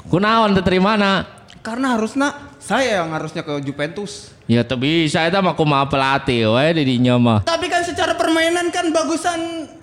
[0.06, 1.26] Kunaon teu terima na?
[1.66, 4.30] Karena harusnya saya yang harusnya ke Juventus.
[4.46, 7.42] Ya teu bisa eta mah kumaha pelatih we di dinya mah.
[7.50, 9.74] Tapi kan secara permainan kan bagusan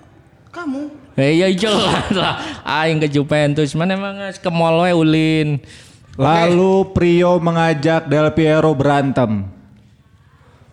[0.55, 0.87] kamu.
[1.19, 5.49] Eh ya jelas lah aing ke Juventus mana emang geus ke mall we ulin.
[6.15, 9.49] Lalu Prio mengajak Del Piero berantem.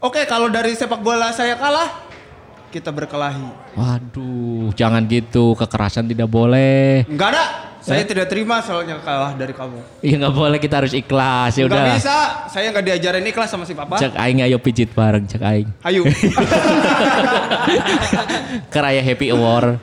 [0.00, 2.08] Oke, kalau dari sepak bola saya kalah,
[2.70, 3.74] kita berkelahi.
[3.74, 5.58] Waduh, jangan gitu.
[5.58, 7.02] Kekerasan tidak boleh.
[7.10, 7.44] Enggak ada.
[7.80, 10.04] Saya tidak terima soalnya kalah dari kamu.
[10.04, 11.96] Iya nggak boleh kita harus ikhlas ya Enggak udah.
[11.96, 12.16] bisa.
[12.52, 13.96] Saya nggak diajarin ikhlas sama si papa.
[13.96, 15.68] Cek aing ayo pijit bareng cek aing.
[15.88, 16.04] Ayo.
[18.72, 19.80] Keraya happy hour.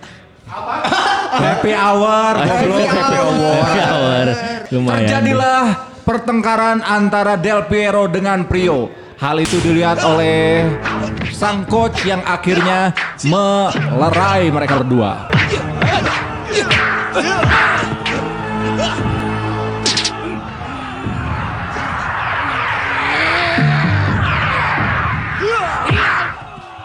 [1.27, 3.55] Happy hour, goblok, happy hour.
[3.65, 4.25] Happy hour.
[4.71, 4.99] Lumayan.
[5.05, 5.63] Terjadilah
[6.07, 9.06] pertengkaran antara Del Piero dengan Prio.
[9.17, 10.69] Hal itu dilihat oleh
[11.33, 12.93] sang coach yang akhirnya
[13.25, 15.25] melerai mereka berdua.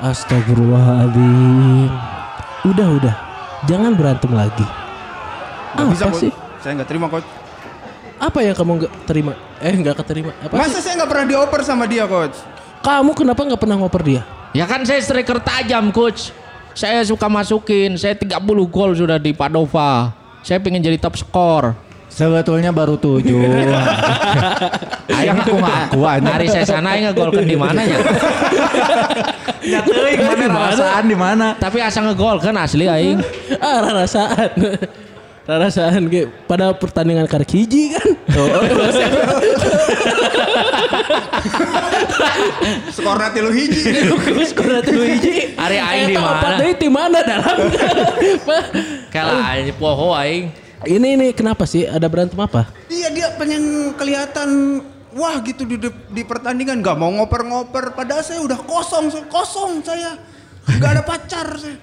[0.03, 1.91] Astagfirullahaladzim.
[2.67, 3.15] Udah, udah.
[3.71, 4.67] Jangan berantem lagi.
[5.77, 6.23] Nggak bisa, Apa coach.
[6.27, 6.33] sih?
[6.65, 7.42] Saya nggak terima, coach.
[8.23, 9.35] Apa yang kamu nggak terima?
[9.59, 10.31] Eh, nggak keterima.
[10.39, 10.87] Apa Masa sih?
[10.87, 12.39] saya nggak pernah dioper sama dia, coach?
[12.87, 14.23] Kamu kenapa nggak pernah ngoper dia?
[14.55, 16.31] Ya kan saya striker tajam coach.
[16.71, 17.99] Saya suka masukin.
[17.99, 18.39] Saya 30
[18.71, 20.15] gol sudah di Padova.
[20.47, 21.75] Saya pengen jadi top skor.
[22.07, 23.41] Sebetulnya baru tujuh.
[25.19, 26.29] Ayo aku ngaku aja.
[26.37, 27.99] Hari saya sana aing ngegolkeun di mana ya?
[29.63, 31.47] Nyateuing mana perasaan di mana?
[31.57, 33.19] Tapi asa ngegol kan asli aing.
[33.63, 34.51] Ah, rarasaan.
[35.43, 38.09] Rarasaan ge pada pertandingan karek hiji kan.
[42.95, 43.83] Skor nanti lu hiji.
[44.51, 45.59] Skor teh hiji.
[45.59, 46.59] Hari aing di opat mana?
[46.63, 47.57] deui di mana dalam?
[49.15, 50.55] Kalah aing poho aing.
[50.83, 51.87] ini ini kenapa sih?
[51.87, 52.67] Ada berantem apa?
[52.91, 54.83] Iya dia pengen kelihatan
[55.15, 60.17] wah gitu di, di, di pertandingan nggak mau ngoper-ngoper padahal saya udah kosong kosong saya
[60.63, 61.75] nggak ada pacar saya.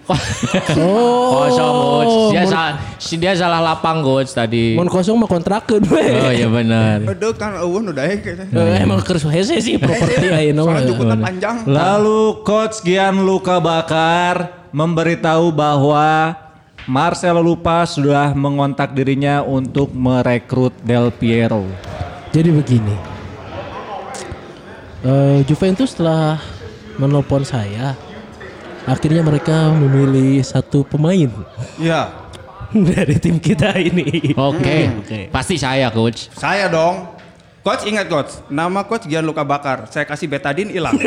[0.80, 1.36] Oh.
[1.36, 2.16] Kosong coach.
[2.32, 4.80] Dia mun- salah, si dia salah lapang coach tadi.
[4.80, 6.00] Mun kosong mah kontrakeun we.
[6.00, 7.04] Oh iya benar.
[7.04, 8.48] Aduh kan eueuh udah kayaknya.
[8.50, 10.80] Eh, emang keur hese sih properti ayeuna mah.
[10.80, 11.56] Soalnya jukutnya panjang.
[11.68, 14.36] Lalu coach Gianluca Bakar
[14.72, 16.40] memberitahu bahwa
[16.90, 21.68] Marcelo Lupa sudah mengontak dirinya untuk merekrut Del Piero.
[22.32, 22.96] Jadi begini.
[25.00, 26.42] Eh, Juventus setelah
[27.00, 27.96] menelpon saya,
[28.90, 31.30] akhirnya mereka memilih satu pemain
[31.78, 32.10] Iya.
[32.94, 34.34] dari tim kita ini.
[34.38, 34.90] Oke.
[35.34, 36.30] Pasti saya coach.
[36.34, 37.18] Saya dong.
[37.60, 39.92] Coach ingat coach, nama coach Gianluca Bakar.
[39.92, 40.96] Saya kasih betadin hilang.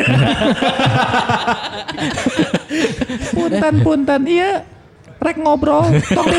[3.33, 4.63] Punten punten iya
[5.23, 6.39] rek ngobrol tong di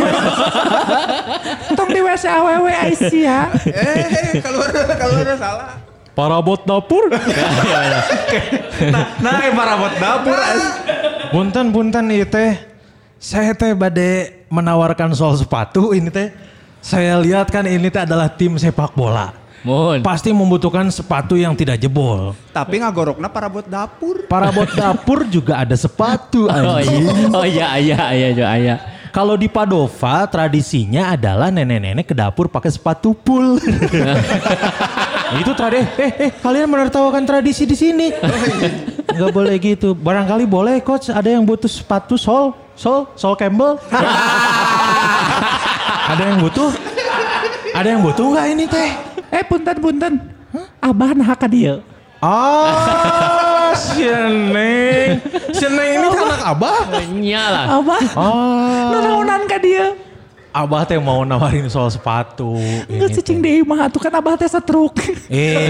[1.77, 4.60] tong di WC AWW Aisyah eh kalau
[4.99, 5.69] kalau ada salah.
[6.13, 7.10] Parabot dapur.
[8.93, 10.38] Nah, marabot dapur.
[11.34, 12.62] Punten punten ieu teh.
[13.17, 16.30] Saya teh bade menawarkan soal sepatu ini teh.
[16.78, 19.41] Saya lihat kan ini teh adalah tim sepak bola.
[19.63, 20.04] Mohon.
[20.04, 22.36] pasti membutuhkan sepatu yang tidak jebol.
[22.52, 24.28] Tapi ngagorokna para buat dapur.
[24.28, 26.46] Para bot dapur juga ada sepatu.
[26.52, 27.08] Oh anjing.
[27.08, 28.76] iya, oh iya, iya, iya, iya, iya.
[29.13, 33.62] Kalau di Padova tradisinya adalah nenek-nenek ke dapur pakai sepatu pool.
[35.38, 35.86] itu tradisi.
[36.02, 38.10] Eh, eh, kalian menertawakan tradisi di sini.
[39.13, 39.93] Enggak boleh gitu.
[39.93, 43.78] Barangkali boleh coach, ada yang butuh sepatu sol, sol, sol Campbell.
[46.17, 46.73] ada yang butuh?
[47.69, 48.89] Ada yang butuh nggak ini teh?
[49.30, 50.13] Eh punten punten.
[50.82, 51.86] Abah nah ka dieu.
[52.17, 55.09] Ah, si Neng.
[55.51, 56.77] Si Neng ini kan anak abah.
[57.12, 57.65] Nya lah.
[57.79, 58.01] Abah.
[58.15, 59.97] Oh, Nanaonan ka dieu.
[60.53, 62.53] abah teh mau nawarin soal sepatu.
[62.86, 64.93] Enggak cicing deui mah atuh kan abah teh setruk.
[65.25, 65.65] Eh,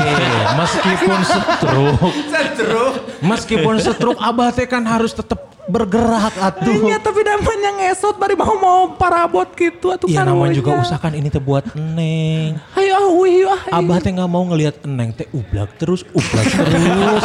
[0.59, 2.93] meskipun setruk, Setruk.
[3.23, 6.91] meskipun setruk, abah teh kan harus tetap bergerak atuh.
[6.91, 11.31] Iya tapi namanya ngesot bari mau mau parabot gitu atuh Iya namanya juga usahakan ini
[11.31, 12.59] teh buat Neng.
[12.75, 13.61] Ayo ah wih ah.
[13.79, 17.23] Abah teh nggak mau ngelihat Neng teh ublak terus, ublak terus.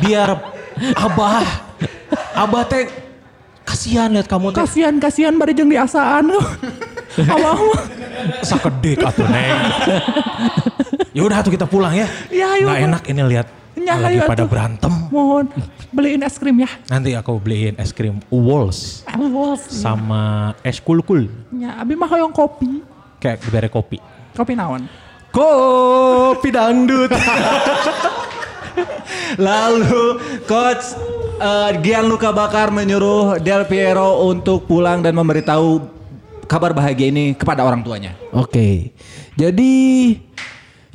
[0.00, 0.40] Biar
[0.96, 1.44] abah,
[2.32, 2.88] abah teh
[3.68, 6.32] kasihan lihat kamu teh Kasihan kasihan bari jeung diasaan.
[7.18, 7.58] Abah
[8.40, 9.58] sakedik atuh Neng.
[11.10, 12.06] ya udah tuh kita pulang ya.
[12.28, 14.50] Ya, ayo, Nggak enak ini lihat Ya, lagi pada atuh.
[14.50, 14.92] berantem.
[15.08, 15.48] Mohon
[15.88, 16.68] beliin es krim ya.
[16.86, 19.64] Nanti aku beliin es krim Walls Awas.
[19.70, 21.30] sama es kul-kul.
[21.50, 22.82] Ya, abi mah hoyong kopi.
[23.16, 23.96] Kayak diberi kopi.
[24.34, 24.84] Kopi naon?
[25.30, 27.10] Kopi dangdut.
[29.38, 30.84] Lalu coach
[31.38, 35.97] eh, Gianluca Bakar menyuruh Del Piero untuk pulang dan memberitahu
[36.48, 38.16] kabar bahagia ini kepada orang tuanya.
[38.32, 38.90] Oke.
[39.36, 40.16] Jadi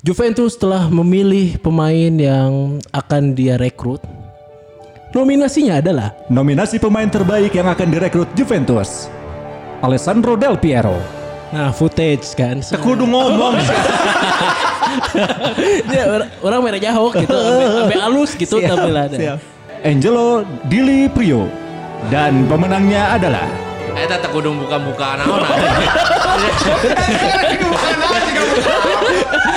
[0.03, 4.01] Juventus telah memilih pemain yang akan dia rekrut.
[5.13, 9.07] Nominasinya adalah Nominasi pemain terbaik yang akan direkrut Juventus.
[9.79, 10.97] Alessandro Del Piero.
[11.53, 12.59] nah footage kan.
[12.81, 13.53] Kudu ngomong.
[15.89, 16.05] Ya,
[16.45, 19.17] orang, merah jahok gitu, sampai halus gitu tampilannya.
[19.17, 19.39] siap.
[19.81, 21.49] Angelo Dili Prio.
[22.11, 23.47] Dan pemenangnya adalah
[23.93, 25.43] Eta tak kudu buka-buka naon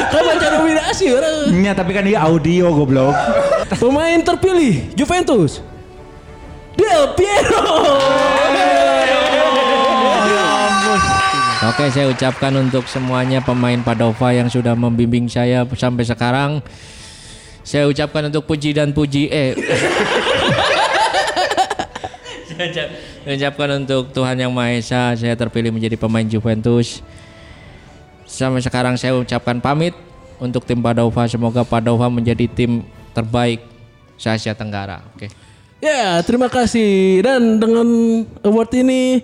[0.07, 1.51] Kan baca nominasi orang.
[1.51, 3.15] Nya tapi kan dia audio goblok.
[3.75, 5.62] Pemain terpilih Juventus.
[6.77, 7.65] Del Piero.
[11.67, 16.62] Oke, saya ucapkan untuk semuanya pemain Padova yang sudah membimbing saya sampai sekarang.
[17.67, 19.51] Saya ucapkan untuk puji dan puji eh
[22.57, 27.05] Saya ucap- saya ucapkan untuk Tuhan Yang Maha Esa saya terpilih menjadi pemain Juventus.
[28.25, 29.92] Sampai sekarang saya ucapkan pamit
[30.37, 31.29] untuk tim Padova.
[31.29, 32.81] Semoga Padova menjadi tim
[33.12, 33.61] terbaik
[34.16, 35.05] se Asia Tenggara.
[35.12, 35.29] Oke.
[35.79, 37.21] Ya, terima kasih.
[37.21, 37.87] Dan dengan
[38.42, 39.21] award ini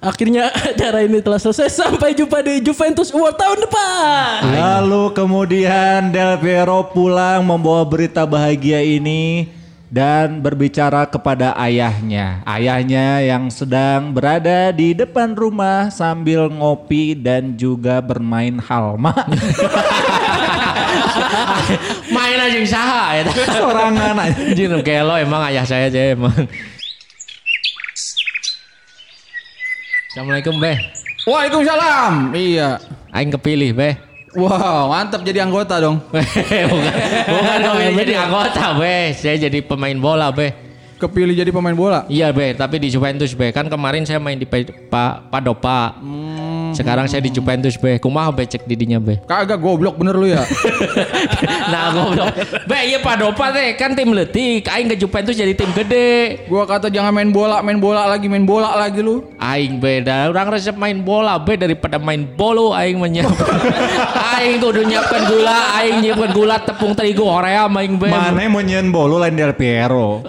[0.00, 1.68] akhirnya acara ini telah selesai.
[1.68, 4.38] Sampai jumpa di Juventus Award tahun depan.
[4.50, 9.46] Lalu kemudian Del Piero pulang membawa berita bahagia ini
[9.86, 12.42] dan berbicara kepada ayahnya.
[12.42, 19.14] Ayahnya yang sedang berada di depan rumah sambil ngopi dan juga bermain halma.
[22.14, 23.24] Main aja yang saha ya.
[23.54, 24.14] Sorangan.
[24.18, 26.34] Anjir gelo emang ayah saya aja emang.
[30.10, 30.78] Assalamualaikum Beh.
[31.28, 32.32] Waalaikumsalam.
[32.32, 32.80] Iya.
[33.12, 34.15] Aing kepilih Beh.
[34.36, 35.96] Wow, mantap jadi anggota dong.
[36.70, 36.92] bukan
[37.24, 39.16] bukan kepilih jadi anggota Beh.
[39.16, 40.52] Saya jadi pemain bola Beh.
[40.96, 42.04] Kepilih jadi pemain bola.
[42.08, 43.52] Iya Beh, tapi di Juventus Beh.
[43.52, 44.44] Kan kemarin saya main di
[45.32, 45.96] Padopa.
[46.76, 47.96] Sekarang saya di Juventus Beh.
[47.96, 49.16] Kumaha Beh cek didinya Beh.
[49.24, 50.44] Kagak goblok bener lu ya.
[51.72, 52.28] nah goblok.
[52.68, 54.68] Beh iya Padopa teh kan tim letik.
[54.68, 56.44] Aing ke Juventus jadi tim gede.
[56.52, 59.24] Gua kata jangan main bola, main bola lagi, main bola lagi lu.
[59.40, 63.56] Aing beda, orang resep main bola be daripada main bolo aing menyiapkan.
[64.36, 68.12] aing kudu nyiapkan gula, aing nyiapkan gula tepung terigu Korea main be.
[68.12, 70.20] Mana mau nyen bolu lain Del Piero.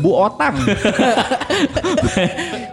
[0.00, 0.56] Bu Otang.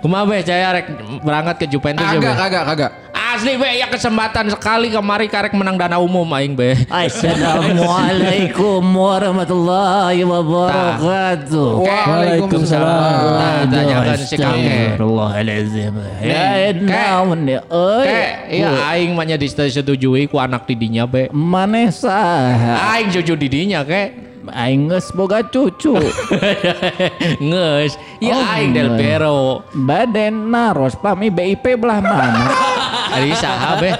[0.01, 0.85] Kumaha be saya rek
[1.25, 2.23] berangkat ke Juventus ya be.
[2.23, 2.91] Kagak, kagak, kagak.
[3.29, 6.73] Asli be ya kesempatan sekali kemari karek menang dana umum aing be.
[6.89, 11.69] Assalamualaikum warahmatullahi wabarakatuh.
[11.77, 12.89] Waalaikumsalam.
[12.89, 14.97] Nah, tanyakan si kakek.
[14.97, 15.93] Astagfirullahaladzim.
[16.25, 17.61] Ya, naon ya.
[18.49, 21.29] Iya aing mah nya disetujui ku anak didinya be.
[21.29, 22.97] Maneh saha?
[22.97, 24.25] Aing cucu didinya kek.
[24.49, 25.93] Aing geus boga cucu.
[27.53, 28.97] Nges, ya Oh, aing del nges.
[28.97, 29.61] Pero.
[29.77, 32.49] Baden naros pami BIP belah mana?
[33.09, 33.91] Ari saha be?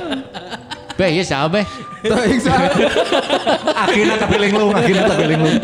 [1.00, 1.62] Be, ieu saha be?
[3.76, 5.58] Akhirnya tapi linglung, akhirnya tapi linglung.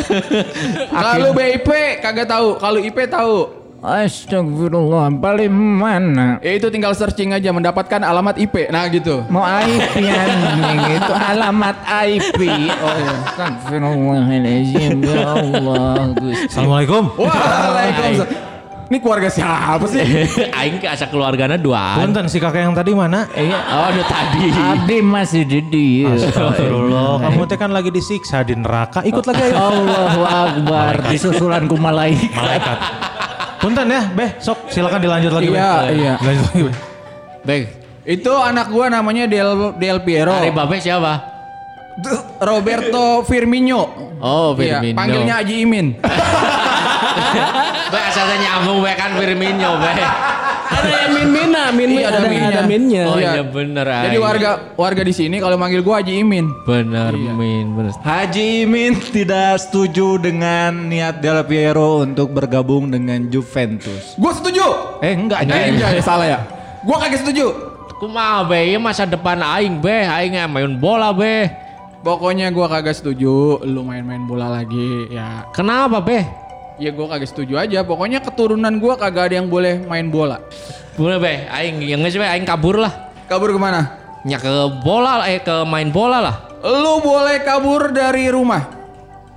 [0.91, 3.63] Kalau BIP kagak tahu, kalau IP tahu.
[3.86, 6.41] Astagfirullah, balik mana?
[6.41, 8.73] Ya itu tinggal searching aja mendapatkan alamat IP.
[8.73, 9.21] Nah gitu.
[9.29, 11.77] Mau IP anjing itu alamat
[12.10, 12.39] IP.
[12.81, 13.13] Oh ya.
[13.29, 16.17] Astagfirullahaladzim ya Allah.
[16.49, 17.13] Assalamualaikum.
[17.13, 18.55] Waalaikumsalam.
[18.86, 19.98] Ini keluarga siapa sih?
[20.62, 22.06] aing ke asa keluarganya duaan.
[22.06, 23.26] Punten si kakek yang tadi mana?
[23.34, 24.45] Iya, oh itu tadi.
[24.54, 26.13] Abdi masih di dia.
[26.13, 29.02] Astagfirullah, kamu teh kan lagi disiksa di neraka.
[29.02, 29.58] Ikut lagi ayo.
[29.58, 32.30] Allahu Akbar di susulan ku malaikat.
[32.30, 32.78] Malaikat.
[33.58, 35.50] Punten ya, Beh, sok silakan dilanjut lagi.
[35.50, 35.58] Beh.
[35.58, 36.13] Iya, iya.
[36.21, 36.76] Dilanjut lagi, Beh.
[37.41, 37.63] Bang,
[38.06, 40.30] Itu anak gua namanya Del Del Piero.
[40.30, 41.13] dari babe siapa?
[42.38, 44.13] Roberto Firmino.
[44.21, 44.93] Oh, Iya, Firmino.
[44.93, 45.88] panggilnya Aji Imin.
[47.88, 49.91] Be asalnya nyambung be kan Firmino be.
[50.65, 52.50] Ada yang min mina, min min Iya, ada ada, minnya.
[52.50, 53.04] ada minnya.
[53.06, 53.32] Oh Iya.
[53.38, 56.50] iya bener Jadi warga warga di sini kalau manggil gua Haji Imin.
[56.65, 57.94] Bener min bener.
[58.02, 64.18] Haji Imin tidak setuju dengan niat Del Piero untuk bergabung dengan Juventus.
[64.18, 64.65] Gua setuju.
[65.00, 66.39] Eh enggak, Eh, enggak, salah ya.
[66.82, 67.46] Gua kagak setuju.
[67.96, 71.48] Kumaha be, ya masa depan aing be, aing yang main bola be.
[72.02, 75.46] Pokoknya gua kagak setuju lu main-main bola lagi ya.
[75.50, 76.44] Kenapa be?
[76.75, 77.88] Ya gua kagak setuju aja.
[77.88, 80.43] Pokoknya keturunan gua kagak ada yang boleh main bola.
[80.99, 83.11] Boleh be, aing yang nggak sih aing kabur lah.
[83.27, 83.95] Kabur ke mana?
[84.23, 84.51] Nya ke
[84.83, 86.35] bola lah, eh ke main bola lah.
[86.63, 88.67] Lu boleh kabur dari rumah.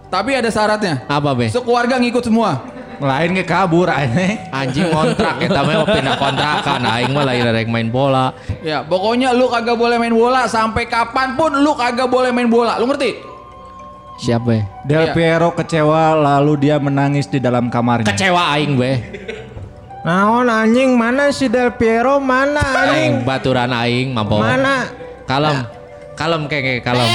[0.08, 1.04] Tapi ada syaratnya.
[1.06, 1.46] Apa be?
[1.52, 2.62] Sekeluarga ngikut semua.
[2.98, 4.50] Lain ke kabur aneh.
[4.50, 8.34] Anjing kontrak kita mah pindah kontrakan, aing mah lain rek main bola.
[8.64, 12.74] Ya, pokoknya lu kagak boleh main bola sampai kapan pun lu kagak boleh main bola.
[12.80, 13.27] Lu ngerti?
[14.18, 14.58] Siapa be?
[14.82, 15.14] Del Iya.
[15.14, 18.10] Piero kecewa lalu dia menangis di dalam kamarnya.
[18.10, 18.92] Kecewa aing be.
[20.02, 24.40] Naon anjing mana si Del Piero mana Aing baturan aing mampu.
[24.40, 24.90] Mana?
[25.26, 25.66] Kalem.
[26.18, 27.06] Kalem keke kalem.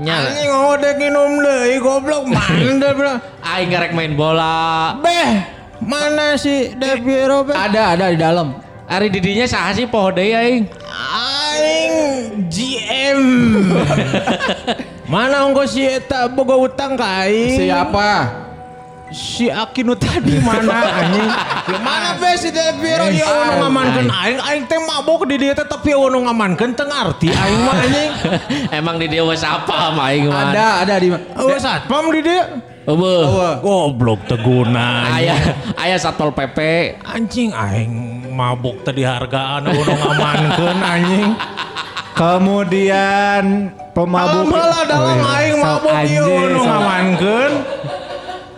[0.00, 3.14] Nya Anjing ngode minum deui goblok mana Del Piero?
[3.42, 4.96] aing ngerek main bola.
[4.96, 5.44] Beh,
[5.84, 7.52] mana si Del Piero beh?
[7.52, 8.56] Ada, ada di dalam.
[8.88, 10.64] Ari didinya saha sih poho deui aing?
[10.88, 11.92] Aing
[12.48, 13.20] GM.
[15.10, 17.58] Mana ongko si eta boga utang ka aing?
[17.58, 18.10] Siapa?
[19.10, 21.26] Si Akinu tadi mana anjing?
[21.82, 25.98] Mana be si Del Piero ya ono ngamankeun aing aing teh mabok di dieu tapi
[25.98, 28.10] ono ngamankeun teu ngarti aing mah anjing.
[28.78, 30.54] Emang di dia wes apa aing mah.
[30.54, 32.44] Ada, ada di Eueuh satpam di dieu.
[32.86, 33.58] Eueuh.
[33.66, 35.26] Goblok teu guna anjing.
[35.26, 35.38] Ayah
[35.90, 36.58] ayah Satpol PP.
[37.02, 37.90] Anjing aing
[38.30, 41.34] mabok teh dihargaan ono ngamankeun anjing.
[42.20, 45.40] Kemudian pemabuk Malah dalam Oh, iya.
[45.40, 45.56] aing
[45.88, 46.68] anjing, ono sok.
[46.68, 47.52] ngamankeun.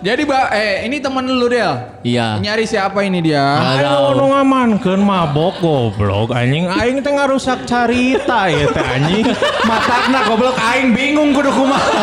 [0.02, 1.78] Jadi, Mbak, eh ini temen lu, Del.
[2.02, 2.42] Iya.
[2.42, 3.38] Nyari siapa ini dia?
[3.86, 4.18] Tahu.
[4.18, 9.30] ono ngamankeun mabok goblok anjing aing teh ngarusak carita ya teh anjing.
[9.70, 12.02] Matakna goblok aing bingung kudu kumaha.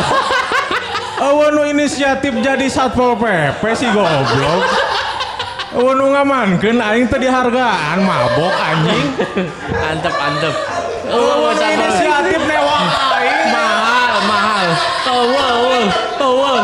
[1.52, 4.64] Nu inisiatif jadi Satpol PP si goblok.
[5.76, 9.06] Eueuh nu ngamankeun aing teh dihargaan mabok anjing.
[9.92, 10.79] Antep antep.
[11.10, 12.86] Nu inisiatif newak
[13.18, 14.66] aing mahal mahal.
[15.10, 15.58] Oh wow
[16.22, 16.62] oh wow.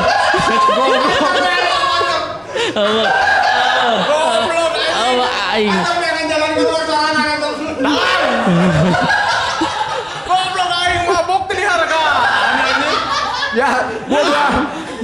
[4.07, 4.73] goblok.
[5.03, 5.75] Oh aing.
[10.31, 12.99] Goblok aing mabok dihargaan anjing.
[13.59, 13.71] Ya,
[14.07, 14.31] bodo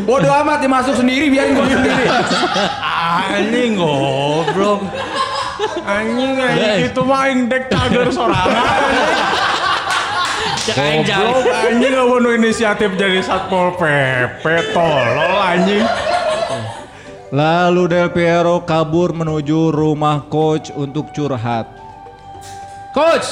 [0.06, 2.06] bodo amat dimasuk sendiri biarin gue sendiri.
[2.78, 4.86] Anjing goblok.
[5.82, 8.82] Anjing anjing itu mah aing dek cager sorangan.
[10.66, 11.02] Cek aing.
[11.06, 14.44] Goblok anjing eueuh nu inisiatif jadi Satpol PP
[14.74, 15.84] tolol anjing.
[17.32, 21.64] Lalu Del Piero kabur menuju rumah coach untuk curhat.
[22.92, 23.24] Coach.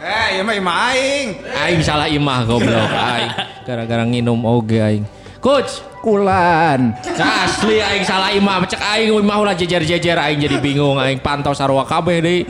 [0.00, 1.28] Eh, iya mah ima aing.
[1.52, 3.32] Aing salah imah goblok aing.
[3.64, 5.04] Gara-gara nginum oge aing.
[5.44, 5.84] Coach.
[6.00, 6.96] Kulan.
[7.04, 11.84] Asli aing salah imah, cek aing imah ulah jejer-jejer aing jadi bingung aing pantau sarua
[11.84, 12.44] kabeh deui.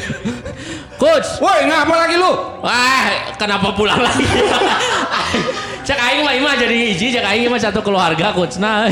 [1.02, 2.32] Coach, Woi, ngapa lagi lu?
[2.62, 3.06] wah
[3.38, 4.22] kenapa pulang lagi?
[5.86, 8.58] cek aing mah imah jadi hiji, cek aing mah satu keluarga coach.
[8.58, 8.90] Nah,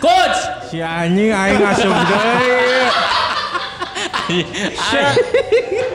[0.00, 0.38] coach.
[0.68, 2.88] Si anjing aing asup deui.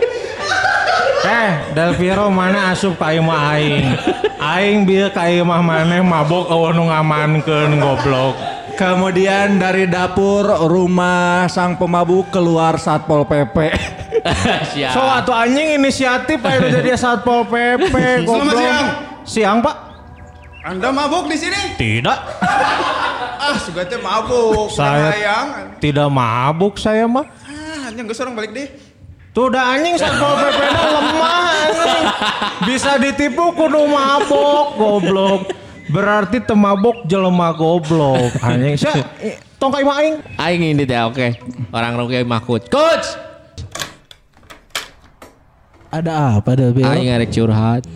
[1.30, 3.86] Eh, Del Piero mana asup ka ieu mah aing.
[4.42, 8.34] Aing bieu ka ieu mah maneh mabok eueuh nu ngamankeun goblok.
[8.74, 13.58] Kemudian dari dapur rumah sang pemabuk keluar Satpol PP.
[14.92, 18.58] So atuh anjing inisiatif nu jadi Satpol PP goblok.
[18.58, 18.86] siang.
[19.30, 19.76] Siang, Pak?
[20.66, 21.78] Anda mabuk di sini?
[21.78, 22.20] Tidak.
[23.40, 24.68] Ah, teh mabuk.
[24.74, 25.48] Saya- Sayang.
[25.78, 27.24] Tidak mabuk saya mah.
[27.48, 28.89] Ah, hanya geus orang balik deh.
[29.40, 32.04] Tuh udah anjing Satpol PP nya lemah anjing.
[32.68, 35.56] Bisa ditipu kudu mabok goblok.
[35.88, 38.76] Berarti temabok jelema goblok anjing.
[39.24, 40.20] I- Tongkai maing.
[40.36, 41.40] Aing ini deh, oke.
[41.72, 42.68] Orang Rocky Mahfud.
[42.68, 43.16] Coach!
[45.88, 46.92] Ada apa Del Piero?
[46.92, 47.88] Aing arek curhat.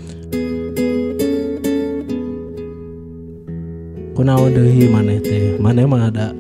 [4.16, 5.60] Kunaon deui maneh teh?
[5.60, 6.32] Maneh mah ada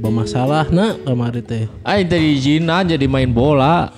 [0.00, 1.64] apa masalah nak kemarin teh?
[1.84, 3.92] Aing tadi izinan jadi main bola.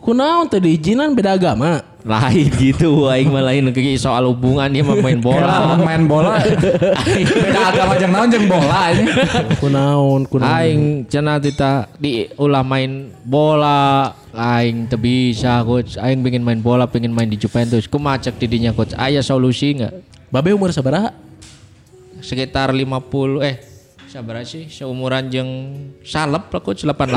[0.00, 1.84] Kunaon teh diizinan beda agama?
[2.02, 5.76] Lain gitu, aing mah lain ke soal hubungan dia mah main Bola, bola.
[5.78, 6.34] main bola.
[7.46, 9.06] Beda agama jeung naon jeung bola ini.
[9.60, 10.50] Kunaon kunaon?
[10.50, 14.10] Aing cenah tita di ulah main bola.
[14.34, 16.00] Aing teu bisa coach.
[16.00, 17.86] Aing pengen main bola, pengen main di Juventus.
[17.86, 18.96] Kumaha cek didinya coach?
[18.98, 19.92] Aya solusi nggak?
[20.32, 21.12] Babe umur sabaraha?
[22.18, 22.88] Sekitar 50
[23.46, 23.71] eh
[24.12, 24.68] sabar sih.
[24.68, 25.72] Seumuran jeung
[26.04, 27.16] salep lah coach 88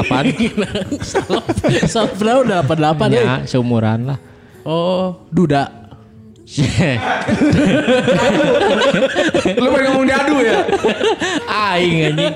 [1.91, 3.19] Salah benar udah 88 ya.
[3.19, 4.17] ya seumuran lah.
[4.63, 5.83] Oh, duda.
[9.57, 10.61] Lu pengen ngomong diadu ya?
[11.49, 12.35] aing anjing.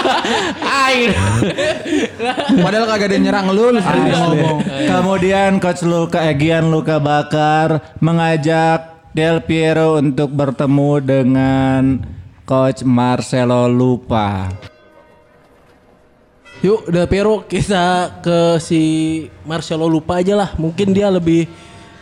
[0.84, 1.12] Aing.
[2.64, 4.64] Padahal kagak ada nyerang lu, lu ngomong.
[4.88, 11.82] Kemudian coach Luka Egian Luka Bakar mengajak Del Piero untuk bertemu dengan
[12.44, 14.52] coach Marcelo Lupa.
[16.64, 18.80] Yuk, Del Piero kita ke si
[19.44, 20.50] Marcelo lupa aja lah.
[20.56, 21.44] Mungkin dia lebih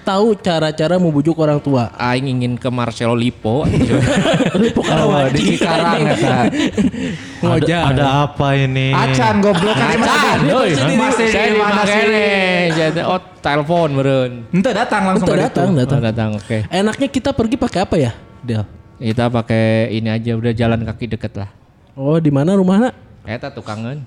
[0.07, 1.91] tahu cara-cara membujuk orang tua.
[1.99, 3.63] aing ingin ke Marcelo Lipo
[5.03, 6.47] Oh, di Cikarang eta.
[7.43, 8.95] Ada, ada apa ini?
[8.95, 10.39] Acan goblok kan Acan,
[10.95, 13.03] Masih di mana sih?
[13.03, 14.33] Oh telepon meureun.
[14.55, 15.79] Ente datang langsung ke datang, itu.
[15.83, 15.99] datang.
[15.99, 16.59] Oh, datang oke.
[16.71, 18.15] Enaknya kita pergi pakai apa ya,
[18.47, 18.82] Del?
[19.03, 21.51] Kita pakai ini aja udah jalan kaki deket lah.
[21.99, 22.95] Oh, di mana rumahnya?
[23.27, 24.07] Eta tukangan.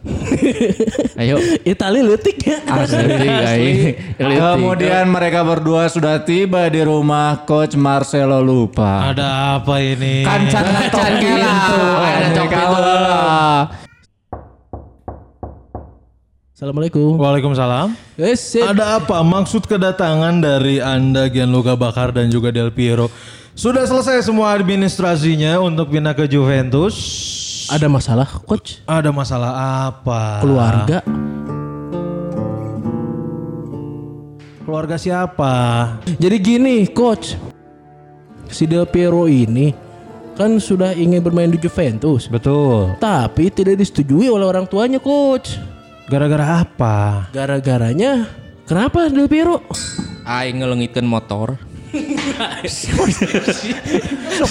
[1.20, 1.36] Ayo.
[1.68, 2.64] Itali letik ya.
[2.64, 3.80] Asli aing.
[4.16, 9.12] Kemudian mereka berdua sudah tiba di rumah coach Marcelo Lupa.
[9.12, 10.24] Ada apa ini?
[10.24, 11.52] Kancan Can kela.
[12.32, 12.44] Ada.
[16.56, 17.20] Assalamualaikum.
[17.20, 18.00] Waalaikumsalam.
[18.40, 18.64] Sip.
[18.64, 23.12] Ada apa maksud kedatangan dari Anda Gianluca Bakar dan juga Del Piero?
[23.56, 26.92] Sudah selesai semua administrasinya untuk pindah ke Juventus.
[27.72, 28.84] ada masalah, coach?
[28.84, 29.52] Ada masalah
[29.90, 30.44] apa?
[30.44, 31.00] Keluarga.
[34.60, 35.54] Keluarga siapa?
[36.20, 37.40] Jadi gini, coach.
[38.52, 39.72] Si Del Piero ini
[40.36, 43.00] kan sudah ingin bermain di Juventus, Betul.
[43.00, 45.56] tapi tidak disetujui oleh orang tuanya, coach.
[46.12, 47.32] Gara-gara apa?
[47.32, 48.28] Gara-garanya
[48.68, 49.64] kenapa Del Piero?
[50.28, 51.56] Aing ngelengitkeun motor.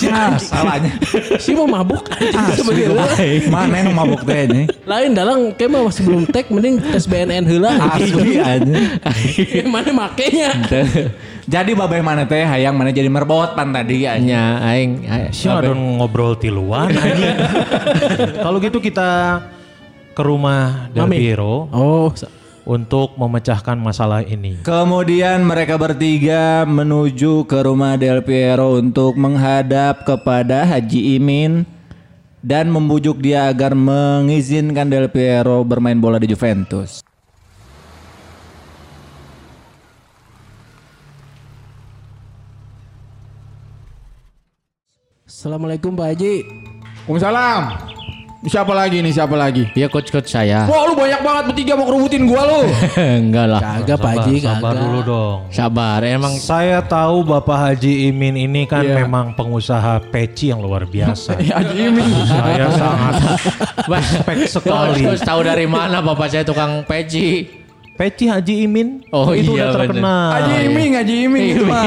[0.05, 0.92] Nah, salahnya.
[1.36, 3.05] Si mau mabuk Asli sebenarnya.
[3.49, 4.62] Mana yang mabuk teh ini?
[4.84, 7.76] Lain dalang kayak mah masih belum tag mending tes BNN heula.
[7.90, 8.76] Asli aja.
[9.66, 10.51] Mana makainya?
[11.45, 14.16] Jadi babeh mana teh hayang mana jadi merbot pan tadi ya.
[14.16, 17.36] Nya aing aing- Si ada ngobrol tiluan anjing.
[18.38, 19.40] Kalau gitu kita
[20.14, 21.16] ke rumah Del Mami.
[21.18, 22.09] Piero Oh,
[22.64, 24.60] untuk memecahkan masalah ini.
[24.64, 31.68] Kemudian mereka bertiga menuju ke rumah Del Piero untuk menghadap kepada Haji Imin
[32.44, 37.04] dan membujuk dia agar mengizinkan Del Piero bermain bola di Juventus.
[45.24, 46.34] Assalamualaikum Pak Haji.
[47.04, 48.03] Waalaikumsalam.
[48.45, 49.09] Siapa lagi nih?
[49.09, 49.64] Siapa lagi?
[49.72, 50.68] Dia coach-coach saya.
[50.68, 52.61] Wah lu banyak banget bertiga mau kerubutin gua lu.
[53.24, 53.61] Enggak lah.
[53.80, 54.82] Kagak Pak Haji, sabar kagak.
[54.84, 55.38] dulu dong.
[55.49, 59.01] Sabar, emang Saya tahu Bapak Haji Imin ini kan Iya.
[59.01, 61.40] memang pengusaha peci yang luar biasa.
[61.57, 62.05] Haji Imin.
[62.22, 63.14] Saya sangat
[63.97, 65.03] respect sekali.
[65.09, 67.49] Terus tahu dari mana bapak saya tukang peci?
[67.95, 70.28] Peci Haji Imin Oh itu iya, udah terkenal.
[70.36, 71.84] Haji Imin, Haji Imin itu mah.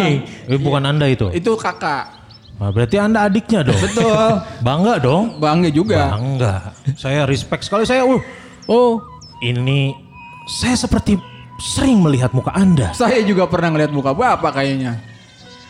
[0.47, 1.29] Eh, bukan Anda itu.
[1.29, 2.16] Itu kakak.
[2.57, 3.77] Nah, berarti Anda adiknya dong.
[3.77, 4.41] Betul.
[4.65, 5.37] Bangga dong.
[5.37, 6.17] Bangga juga.
[6.17, 6.73] Bangga.
[6.97, 8.01] Saya respect sekali saya.
[8.01, 8.21] Uh,
[8.67, 8.99] Oh,
[9.39, 9.95] ini
[10.59, 11.15] saya seperti
[11.55, 12.91] sering melihat muka Anda.
[12.91, 14.99] Saya juga pernah ngeliat muka bapak kayaknya.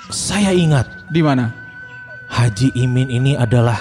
[0.09, 1.53] Saya ingat Di mana?
[2.27, 3.79] Haji Imin ini adalah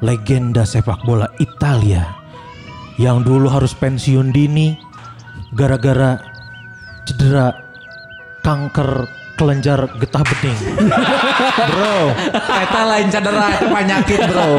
[0.00, 2.08] legenda sepak bola Italia
[2.96, 4.72] yang dulu harus pensiun dini
[5.52, 6.16] gara-gara
[7.04, 7.52] cedera
[8.40, 9.04] kanker
[9.36, 10.58] kelenjar getah bening.
[11.70, 11.96] Bro,
[12.32, 14.50] eta lain cedera, itu penyakit bro.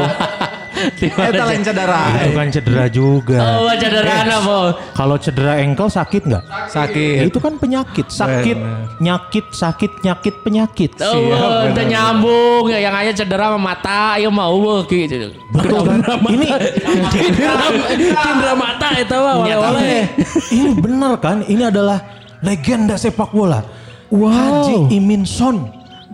[1.02, 2.02] Eta lain cedera.
[2.22, 3.38] Itu kan cedera juga.
[3.58, 4.58] Oh, cederana, Bo.
[4.94, 6.44] Kalau cedera engkel sakit nggak?
[6.70, 7.26] Sakit.
[7.26, 8.58] Itu kan penyakit, sakit,
[9.02, 10.92] nyakit, sakit, nyakit, penyakit.
[11.02, 15.34] Oh, itu nyambung ya yang aja cedera sama mata, ayo mau gitu.
[15.50, 15.98] Betul kan?
[16.30, 16.46] Ini
[17.10, 20.06] cindera mata eta mah oleh-oleh.
[20.54, 21.42] ini benar kan?
[21.42, 21.98] Ini adalah
[22.38, 23.77] legenda sepak bola.
[24.10, 25.68] Haji Imin Son.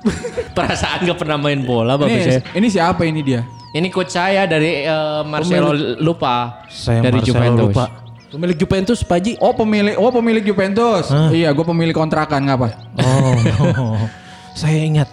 [0.56, 2.40] Perasaan gak pernah main bola bapak saya.
[2.44, 3.40] Nih, ini siapa ini dia?
[3.74, 7.74] Ini coach saya dari eh, Marcelo Lupa Saya dari Marcelo Juventus.
[7.74, 7.84] lupa.
[8.34, 9.32] Pemilik Juventus Pak Haji.
[9.38, 11.06] Oh pemilik, oh pemilik Juventus.
[11.30, 12.74] Iya, gue pemilik kontrakan ngapa?
[12.98, 13.98] Oh,
[14.58, 15.06] saya ingat.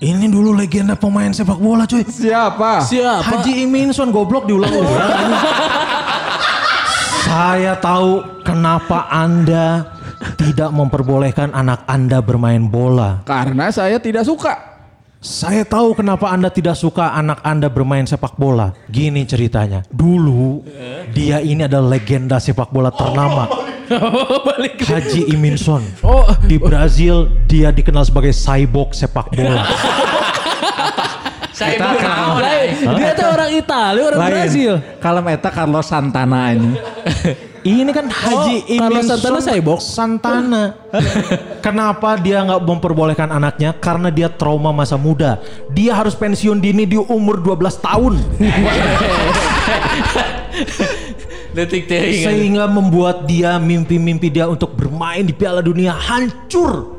[0.00, 2.00] Ini dulu legenda pemain sepak bola cuy.
[2.04, 2.80] Siapa?
[2.80, 3.24] Siapa?
[3.24, 4.88] Haji Iminson goblok diulang-ulang.
[7.24, 9.93] Saya tahu kenapa Anda
[10.36, 13.24] tidak memperbolehkan anak Anda bermain bola.
[13.28, 14.74] Karena saya tidak suka.
[15.24, 18.76] Saya tahu kenapa Anda tidak suka anak Anda bermain sepak bola.
[18.92, 19.80] Gini ceritanya.
[19.88, 20.60] Dulu
[21.16, 23.48] dia ini adalah legenda sepak bola ternama.
[24.84, 25.80] Haji Iminson.
[26.44, 29.64] Di Brazil dia dikenal sebagai cyborg sepak bola.
[31.54, 31.78] Saya
[33.62, 34.72] tuh orang orang Brazil.
[34.98, 36.72] Kalau eta Carlos Santana ini.
[37.64, 39.80] Ini kan Haji Oh, Carlos Santana cyborg?
[39.80, 40.64] Santana.
[41.64, 43.72] Kenapa dia nggak memperbolehkan anaknya?
[43.72, 45.40] Karena dia trauma masa muda.
[45.72, 48.20] Dia harus pensiun dini di umur 12 tahun.
[51.56, 51.88] Detik.
[51.88, 56.93] Sehingga membuat dia mimpi-mimpi dia untuk bermain di Piala Dunia hancur.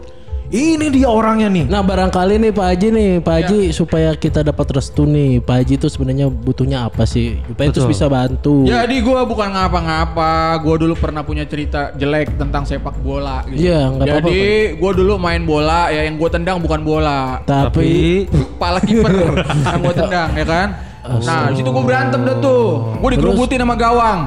[0.56, 1.68] Ini dia orangnya nih.
[1.68, 5.74] Nah barangkali nih Pak Haji nih, Pak Haji supaya kita dapat restu nih, Pak Haji
[5.76, 7.36] itu sebenarnya butuhnya apa sih?
[7.44, 7.92] Juventus Betul.
[7.92, 8.64] bisa bantu.
[8.64, 10.56] Jadi gue bukan ngapa-ngapa.
[10.64, 13.44] Gue dulu pernah punya cerita jelek tentang sepak bola.
[13.52, 13.68] Gitu.
[13.68, 14.48] Iya, nggak apa-apa, Jadi
[14.80, 17.44] gue dulu main bola ya yang gue tendang bukan bola.
[17.44, 19.12] Tapi, Kepala kiper
[19.76, 20.68] yang gue tendang ya kan.
[21.06, 22.96] Nah di situ gue berantem dah tuh.
[22.98, 24.20] Gue dikerubutin sama gawang.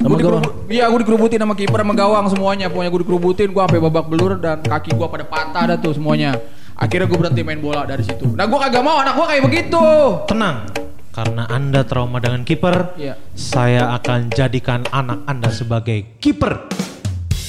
[0.00, 0.44] Sama Gua gawang?
[0.66, 2.66] Iya gue dikerubutin sama kiper sama gawang semuanya.
[2.68, 3.48] Pokoknya gue dikerubutin.
[3.50, 6.38] Gue sampai babak belur dan kaki gue pada patah dah tuh semuanya.
[6.74, 8.24] Akhirnya gue berhenti main bola dari situ.
[8.32, 9.84] Nah gue kagak mau anak gue kayak begitu.
[10.24, 10.64] Tenang.
[11.10, 13.18] Karena Anda trauma dengan kiper, Iya.
[13.34, 16.70] saya akan jadikan anak Anda sebagai kiper.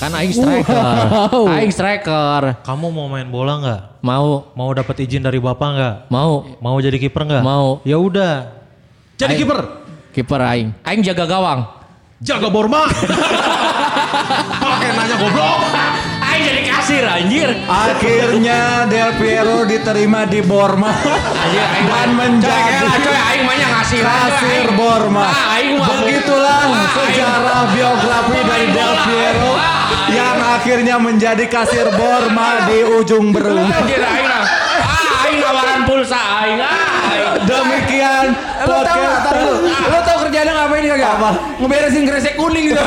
[0.02, 0.82] Kan aing striker.
[1.46, 2.58] Aing striker.
[2.66, 3.82] Kamu mau main bola nggak?
[4.02, 5.96] Mau, Mau dapat izin dari bapak nggak?
[6.10, 6.42] mau.
[6.58, 7.44] Mau jadi kiper nggak?
[7.46, 7.86] Mau.
[7.86, 8.61] Ya udah.
[9.22, 9.60] Jadi kiper.
[10.12, 10.74] Kiper aing.
[10.82, 11.62] Aing jaga gawang.
[12.20, 12.90] Jaga Borma.
[14.62, 15.60] Pakai nanya goblok.
[16.22, 17.50] Aing jadi kasir anjir.
[17.66, 23.72] Akhirnya Del Piero diterima di Borma Anjir aing dan menjadi Coy, coy, aing mah yang
[23.74, 25.22] ngasih kasir Borma.
[25.24, 29.52] Ah, aing mah Begitulah Ah, aing- sejarah biografi dari Del Piero
[30.12, 33.66] yang akhirnya menjadi kasir Borma di ujung berung.
[33.66, 34.28] Anjir aing.
[34.30, 36.60] Ah, aing nawaran pulsa aing.
[37.46, 38.26] Demikian
[38.68, 39.22] Lo tau gak?
[39.90, 41.12] Lo tau kerjaannya ngapain kagak?
[41.18, 41.30] Apa?
[41.62, 42.84] Ngeberesin kresek kuning gitu.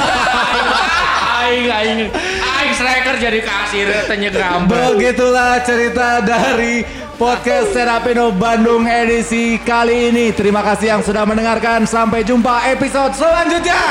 [1.45, 2.01] Aing aing
[2.41, 4.97] aing striker jadi kasir tanya grambel.
[4.97, 6.87] Begitulah cerita dari
[7.21, 10.33] podcast Serapino Bandung edisi kali ini.
[10.33, 11.85] Terima kasih yang sudah mendengarkan.
[11.85, 13.83] Sampai jumpa episode selanjutnya.